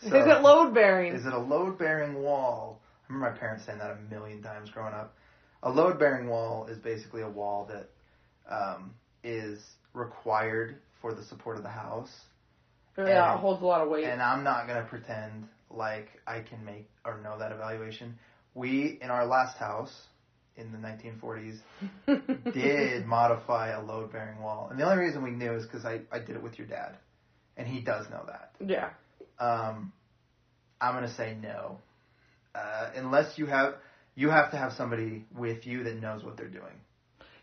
[0.02, 1.14] is it load bearing?
[1.14, 2.82] Is it a load bearing wall?
[3.10, 5.16] I remember my parents saying that a million times growing up.
[5.64, 7.90] A load bearing wall is basically a wall that
[8.54, 9.60] um, is
[9.96, 12.12] required for the support of the house.
[12.98, 14.06] yeah, and- it holds a lot of weight.
[14.06, 18.16] And I'm not going to pretend like I can make or know that evaluation.
[18.54, 19.94] We, in our last house
[20.56, 21.58] in the 1940s,
[22.54, 24.68] did modify a load bearing wall.
[24.72, 26.96] And the only reason we knew is because I, I did it with your dad.
[27.58, 28.52] And he does know that.
[28.66, 28.90] yeah.
[29.40, 29.92] Um,
[30.80, 31.80] I'm going to say no.
[32.54, 33.76] Uh, unless you have,
[34.16, 36.80] you have to have somebody with you that knows what they're doing.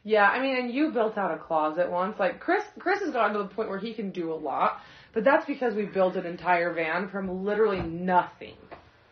[0.05, 2.19] Yeah, I mean, and you built out a closet once.
[2.19, 4.81] Like Chris, Chris has gotten to the point where he can do a lot,
[5.12, 8.57] but that's because we built an entire van from literally nothing,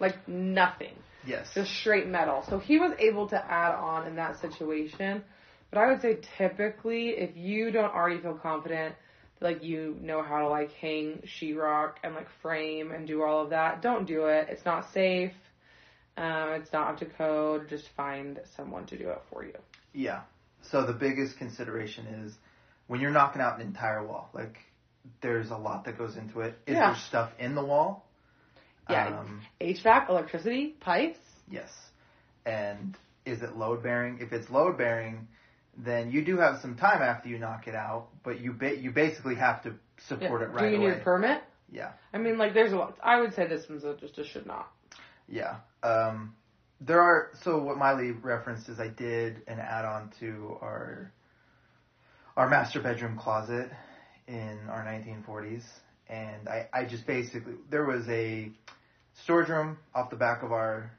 [0.00, 1.52] like nothing, Yes.
[1.54, 2.44] just straight metal.
[2.48, 5.22] So he was able to add on in that situation.
[5.70, 8.96] But I would say typically, if you don't already feel confident,
[9.40, 13.50] like you know how to like hang sheetrock and like frame and do all of
[13.50, 14.48] that, don't do it.
[14.50, 15.32] It's not safe.
[16.16, 17.68] Um, it's not up to code.
[17.68, 19.54] Just find someone to do it for you.
[19.94, 20.22] Yeah.
[20.62, 22.34] So the biggest consideration is
[22.86, 24.58] when you're knocking out an entire wall, like
[25.22, 26.58] there's a lot that goes into it.
[26.66, 26.88] Is Yeah.
[26.92, 28.06] there stuff in the wall?
[28.88, 29.18] Yeah.
[29.20, 31.18] Um, HVAC, electricity, pipes.
[31.48, 31.70] yes.
[32.46, 32.96] And
[33.26, 34.18] is it load bearing?
[34.20, 35.28] If it's load bearing,
[35.76, 38.90] then you do have some time after you knock it out, but you ba- you
[38.90, 39.74] basically have to
[40.08, 40.46] support Yeah.
[40.46, 40.70] it right away.
[40.70, 40.90] Do you away.
[40.94, 41.42] need a permit?
[41.70, 41.92] Yeah.
[42.12, 42.98] I mean, like, there's a lot.
[43.02, 44.68] I would say this one's a, just a should not.
[45.28, 45.56] Yeah.
[45.82, 46.34] Um,
[46.80, 51.12] there are so what Mylee referenced is I did an add-on to our
[52.36, 53.70] our master bedroom closet
[54.26, 55.64] in our 1940s,
[56.08, 58.50] and I I just basically there was a
[59.22, 60.90] storage room off the back of our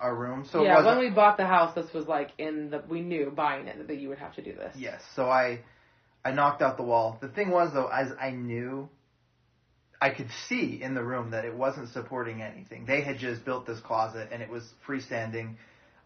[0.00, 2.82] our room, so yeah, when we bought the house, this was like in the.
[2.88, 4.74] We knew buying it that you would have to do this.
[4.76, 5.02] Yes.
[5.14, 5.60] So I
[6.24, 7.18] I knocked out the wall.
[7.20, 8.88] The thing was though, as I knew
[10.00, 12.86] I could see in the room that it wasn't supporting anything.
[12.86, 15.56] They had just built this closet and it was freestanding.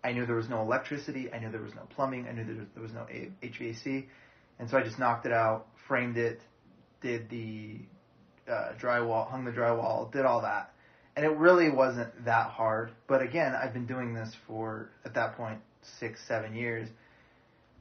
[0.03, 1.33] I knew there was no electricity.
[1.33, 2.27] I knew there was no plumbing.
[2.29, 3.07] I knew there was, no
[3.43, 4.07] HVAC.
[4.59, 6.41] And so I just knocked it out, framed it,
[7.01, 7.79] did the
[8.51, 10.73] uh, drywall, hung the drywall, did all that.
[11.17, 12.91] and it really wasn't that hard.
[13.07, 16.89] But again, I've been doing this for at that point six, seven years.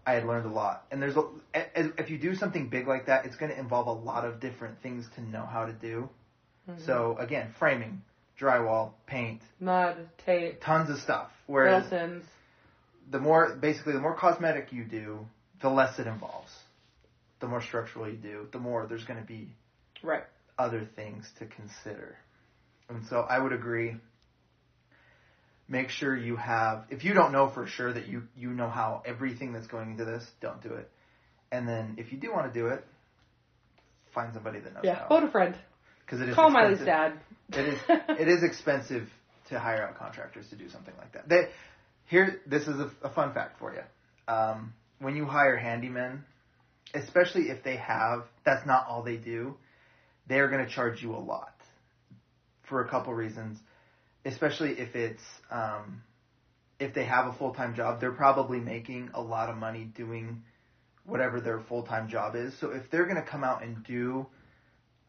[0.06, 1.24] I had learned a lot, and there's a,
[1.54, 4.82] if you do something big like that, it's going to involve a lot of different
[4.82, 6.10] things to know how to do.
[6.70, 6.86] Mhm.
[6.86, 8.02] So again, framing,
[8.40, 11.30] drywall, paint, mud, tape, tons of stuff.
[11.48, 12.26] Whereas Wilsons.
[13.12, 15.26] the more basically the more cosmetic you do,
[15.62, 16.52] the less it involves.
[17.40, 19.54] The more structural you do, the more there's going to be
[20.02, 20.24] Right.
[20.58, 22.18] other things to consider.
[22.90, 23.98] And so I would agree.
[25.74, 29.02] Make sure you have if you don't know for sure that you you know how
[29.08, 30.88] everything that's going into this, don't do it.
[31.52, 32.86] And then if you do want to do it,
[34.14, 35.00] find somebody that knows Yeah.
[35.00, 35.08] how.
[35.08, 35.56] Phone a friend.
[36.06, 37.20] Because it is Call Mylee's expensive.
[37.50, 37.60] dad.
[37.60, 37.80] It is
[38.22, 39.10] it is expensive
[39.50, 41.28] to hire out contractors to do something like that.
[41.28, 41.50] They,
[42.06, 43.82] here, this is a, a fun fact for you.
[44.32, 46.20] Um, when you hire handymen,
[46.94, 49.56] especially if they have, that's not all they do.
[50.28, 51.56] They're going to charge you a lot
[52.70, 53.58] for a couple reasons.
[54.26, 55.22] Especially if it's
[55.52, 56.02] um,
[56.80, 60.44] if they have a full time job, they're probably making a lot of money doing
[61.06, 62.58] whatever their full time job is.
[62.60, 64.26] So if they're going to come out and do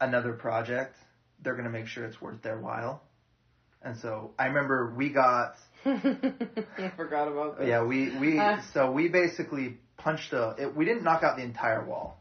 [0.01, 0.95] another project,
[1.41, 3.01] they're going to make sure it's worth their while.
[3.81, 5.55] And so I remember we got
[5.85, 7.67] I forgot about this.
[7.67, 8.59] yeah we we Uh.
[8.73, 12.19] so we basically punched a it, we didn't knock out the entire wall,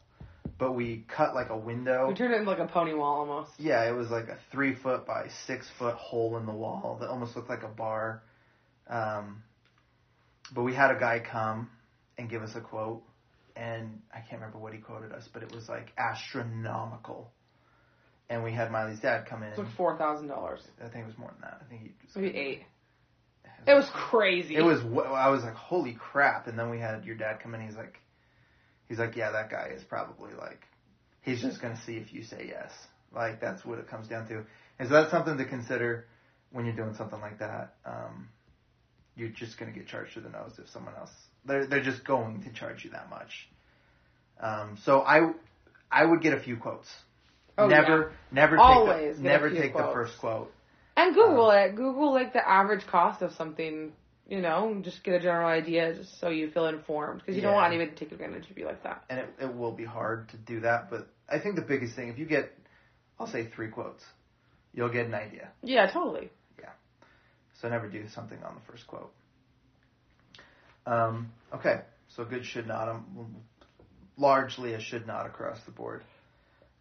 [0.58, 2.08] but we cut like a window.
[2.08, 3.52] We turned it into like a pony wall almost.
[3.58, 7.08] Yeah, it was like a three foot by six foot hole in the wall that
[7.08, 8.22] almost looked like a bar.
[8.88, 9.42] Um,
[10.54, 11.70] but we had a guy come
[12.18, 13.02] and give us a quote,
[13.56, 17.30] and I can't remember what he quoted us, but it was like astronomical.
[18.30, 19.48] And we had Mylee's dad come in.
[19.50, 20.60] It was like four thousand dollars.
[20.80, 21.60] I think it was more than that.
[21.60, 22.62] I think he just Maybe eight.
[23.66, 24.56] It was crazy.
[24.56, 24.80] It was.
[24.80, 26.46] I was like, holy crap!
[26.46, 27.62] And then we had your dad come in.
[27.62, 27.98] He's like,
[28.88, 30.62] he's like, yeah, that guy is probably like,
[31.22, 32.72] he's just gonna see if you say yes.
[33.14, 34.44] Like that's what it comes down to.
[34.78, 36.06] And so that's something to consider
[36.50, 37.74] when you're doing something like that.
[37.84, 38.28] Um,
[39.16, 41.10] you're just gonna get charged to the nose if someone else.
[41.44, 43.48] They're they're just going to charge you that much.
[44.40, 45.32] Um, so I
[45.90, 46.88] I would get a few quotes.
[47.56, 50.52] Oh, never never Always take the, never take the first quote.
[50.96, 51.74] And Google it.
[51.74, 53.92] Google like the average cost of something.
[54.26, 57.52] You know, just get a general idea, just so you feel informed, because you don't
[57.52, 59.04] want anybody to take advantage of you like that.
[59.10, 60.88] and it, it will be hard to do that.
[60.90, 62.50] But I think the biggest thing, if you get,
[63.20, 64.02] I'll say three quotes,
[64.72, 65.50] you'll get an idea.
[65.62, 66.30] Yeah, totally.
[66.58, 66.70] Yeah.
[67.60, 69.12] So never do something on the first quote.
[70.86, 73.36] Um, okay, so good should not, um,
[74.16, 76.02] largely a should not across the board.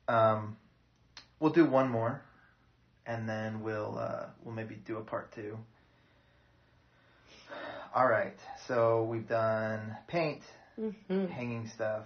[0.08, 0.58] Um,
[1.40, 2.22] we'll do one more,
[3.06, 5.58] and then we'll uh, we'll maybe do a part two.
[7.96, 8.38] All right,
[8.68, 10.42] so we've done paint,
[10.76, 12.06] hmm hanging stuff,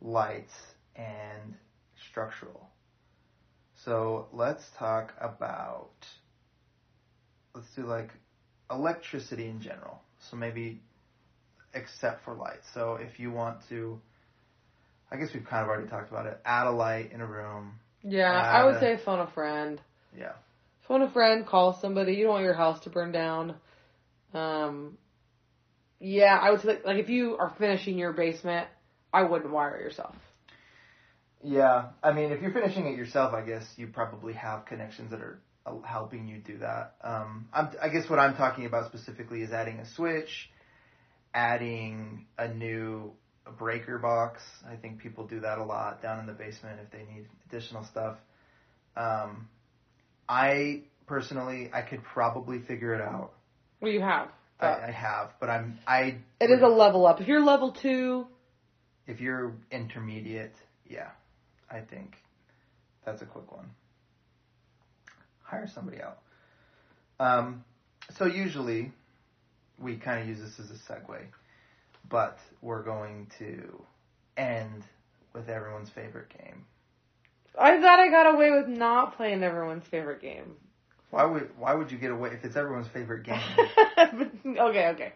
[0.00, 0.52] lights,
[0.94, 1.54] and
[2.10, 2.68] structural.
[3.84, 5.90] So let's talk about,
[7.54, 8.10] let's do like
[8.70, 10.02] electricity in general.
[10.30, 10.80] So maybe
[11.74, 12.66] except for lights.
[12.74, 14.00] So if you want to,
[15.10, 17.72] I guess we've kind of already talked about it, add a light in a room.
[18.02, 19.80] Yeah, I would say phone a friend.
[20.16, 20.32] Yeah.
[20.88, 22.14] Phone a friend, call somebody.
[22.14, 23.54] You don't want your house to burn down.
[24.34, 24.98] Um,
[25.98, 28.68] yeah, I would say like, like if you are finishing your basement,
[29.12, 30.14] I wouldn't wire it yourself.
[31.42, 35.20] Yeah, I mean, if you're finishing it yourself, I guess you probably have connections that
[35.20, 36.94] are uh, helping you do that.
[37.02, 40.50] Um, I guess what I'm talking about specifically is adding a switch,
[41.34, 43.12] adding a new
[43.58, 44.42] breaker box.
[44.70, 47.84] I think people do that a lot down in the basement if they need additional
[47.84, 48.16] stuff.
[48.96, 49.48] Um,
[50.28, 53.32] I personally, I could probably figure it out.
[53.80, 54.28] Well, you have.
[54.60, 56.18] I, I have, but I'm I.
[56.40, 57.20] it is a level up.
[57.20, 58.26] If you're level two,
[59.06, 60.54] If you're intermediate,
[60.86, 61.10] yeah,
[61.70, 62.16] I think
[63.04, 63.70] that's a quick one.
[65.42, 66.18] Hire somebody out.
[67.18, 67.64] Um,
[68.18, 68.92] so usually
[69.78, 71.22] we kind of use this as a segue,
[72.08, 73.82] but we're going to
[74.36, 74.84] end
[75.34, 76.64] with everyone's favorite game.
[77.58, 80.54] I thought I got away with not playing everyone's favorite game.
[81.10, 83.40] Why would why would you get away if it's everyone's favorite game?
[84.58, 85.12] okay, okay.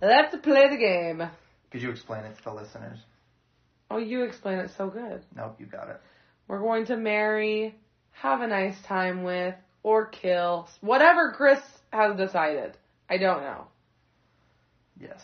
[0.00, 1.28] Let's play the game.
[1.70, 2.98] Could you explain it to the listeners?
[3.90, 5.22] Oh, you explain it so good.
[5.36, 6.00] Nope, you got it.
[6.48, 7.74] We're going to marry,
[8.12, 10.68] have a nice time with, or kill.
[10.80, 11.60] Whatever Chris
[11.92, 12.76] has decided.
[13.08, 13.66] I don't know.
[14.98, 15.20] Yes.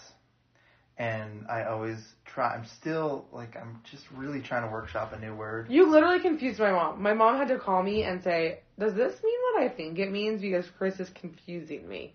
[0.99, 1.99] And I always
[2.35, 2.55] try.
[2.55, 5.71] I'm still like I'm just really trying to workshop a new word.
[5.71, 7.03] You literally confused my mom.
[7.03, 10.11] My mom had to call me and say, Does this mean what I think it
[10.11, 10.41] means?
[10.41, 12.15] Because Chris is confusing me.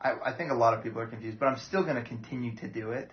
[0.00, 2.56] I, I think a lot of people are confused, but I'm still going to continue
[2.56, 3.10] to do it,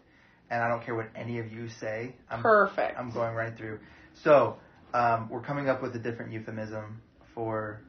[0.50, 2.16] and I don't care what any of you say.
[2.30, 2.98] I'm Perfect.
[2.98, 3.80] I'm going right through.
[4.24, 4.58] So
[4.94, 7.02] um, we're coming up with a different euphemism
[7.36, 7.82] for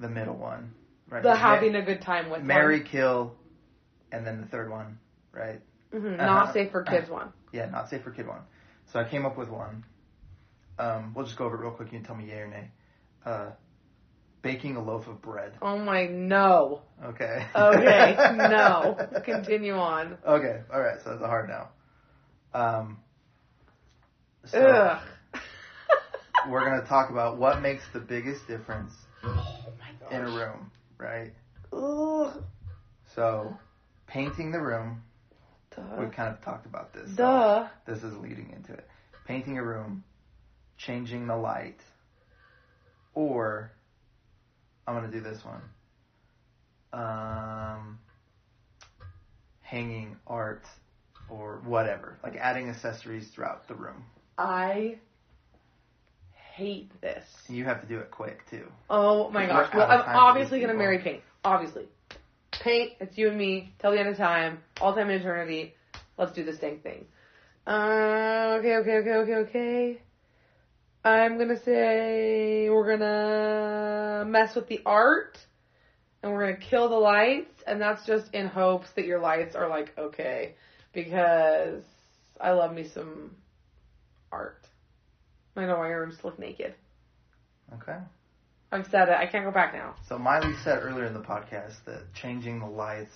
[0.00, 0.72] the middle one.
[1.10, 1.22] right?
[1.22, 3.34] The having a good time with Mary, kill,
[4.12, 4.98] and then the third one,
[5.32, 5.60] right?
[5.92, 6.26] Mhm, Uh-huh.
[6.26, 7.32] Not safe for kids one.
[7.52, 8.42] Yeah, not safe for kid one.
[8.92, 9.84] So I came up with one.
[10.78, 11.92] Um, we'll just go over it real quick.
[11.92, 12.70] You can tell me yay or nay.
[13.24, 13.50] Uh,
[14.42, 15.52] baking a loaf of bread.
[15.60, 16.82] Oh my no.
[17.04, 17.44] Okay.
[17.54, 18.96] Okay, no.
[19.24, 20.16] Continue on.
[20.26, 21.00] Okay, all right.
[21.02, 21.66] So that's a hard no.
[22.54, 22.98] Um,
[24.44, 25.02] so Ugh.
[26.48, 28.92] we're gonna talk about what makes the biggest difference
[29.24, 31.32] oh in a room, right?
[31.72, 32.42] Ugh.
[33.14, 33.56] So
[34.06, 35.02] painting the room.
[35.98, 36.10] We Duh.
[36.10, 37.16] kind of talked about this.
[37.16, 38.88] so this is leading into it.
[39.26, 40.04] Painting a room,
[40.76, 41.80] changing the light,
[43.14, 43.70] or
[44.86, 45.62] I'm gonna do this one.
[46.92, 47.98] Um,
[49.60, 50.64] hanging art
[51.28, 54.04] or whatever, like adding accessories throughout the room.
[54.38, 54.98] I
[56.32, 57.24] hate this.
[57.48, 58.66] You have to do it quick too.
[58.88, 59.72] Oh my gosh.
[59.74, 61.22] Well, I'm obviously gonna marry paint.
[61.44, 61.86] Obviously.
[62.60, 65.74] Paint, it's you and me, till the end of time, all time in eternity.
[66.16, 67.06] Let's do this dang thing.
[67.66, 69.98] Uh, okay, okay, okay, okay, okay.
[71.04, 75.38] I'm gonna say we're gonna mess with the art
[76.22, 79.68] and we're gonna kill the lights and that's just in hopes that your lights are
[79.68, 80.54] like okay
[80.92, 81.84] because
[82.40, 83.36] I love me some
[84.32, 84.66] art.
[85.56, 86.74] I rooms to look naked.
[87.74, 87.98] Okay.
[88.70, 89.14] I've said it.
[89.18, 89.94] I can't go back now.
[90.08, 93.12] So Mylee said earlier in the podcast that changing the lights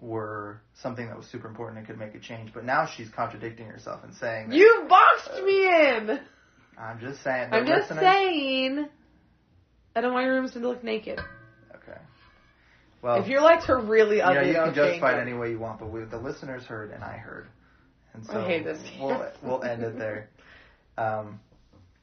[0.00, 3.66] were something that was super important and could make a change, but now she's contradicting
[3.66, 6.20] herself and saying that, You boxed me in.
[6.78, 7.48] I'm just saying.
[7.52, 8.88] I'm just listeners- saying.
[9.96, 11.18] I don't want your rooms to look naked.
[11.74, 11.98] Okay.
[13.02, 15.32] Well, if your lights are really you, ugly, know, you though, can justify it any
[15.32, 17.48] way you want, but we, the listeners heard and I heard,
[18.14, 18.78] and I so hate this.
[19.00, 20.28] we'll we'll end it there.
[20.98, 21.38] Um,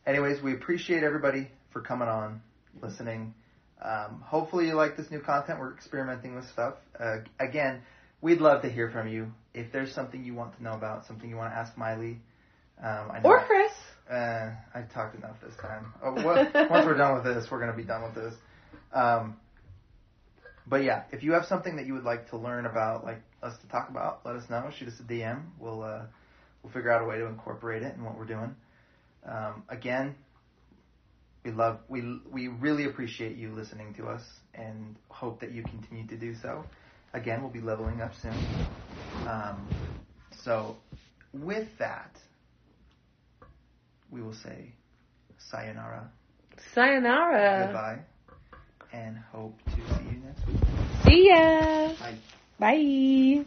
[0.07, 2.41] anyways, we appreciate everybody for coming on,
[2.82, 3.34] listening.
[3.82, 5.59] Um, hopefully, you like this new content.
[5.59, 6.76] We're experimenting with stuff.
[6.99, 7.82] Uh, again,
[8.21, 9.32] we'd love to hear from you.
[9.53, 12.17] If there's something you want to know about, something you want to ask Mylee,
[12.84, 13.71] um, I know Or Chris.
[14.11, 15.93] uh, I talked enough this time.
[16.01, 18.34] What, once we're done with this, we're going to be done with this.
[18.93, 19.38] Um,
[20.67, 23.53] but yeah, if you have something that you would like to learn about, like us
[23.61, 24.69] to talk about, let us know.
[24.78, 25.43] Shoot us a DM.
[25.59, 26.01] We'll uh,
[26.63, 28.55] we'll figure out a way to incorporate it in what we're doing.
[29.26, 30.15] Um, again,
[31.45, 34.23] we love we we really appreciate you listening to us
[34.55, 36.65] and hope that you continue to do so.
[37.13, 38.33] Again, we'll be leveling up soon.
[39.27, 39.69] Um,
[40.43, 40.75] so,
[41.33, 42.17] with that,
[44.11, 44.73] we will say
[45.37, 46.09] sayonara,
[46.73, 47.67] Sayonara.
[47.67, 47.99] goodbye,
[48.91, 50.57] and hope to see you next week.
[51.05, 51.93] See ya.
[51.99, 52.17] Bye.
[52.59, 53.45] Bye.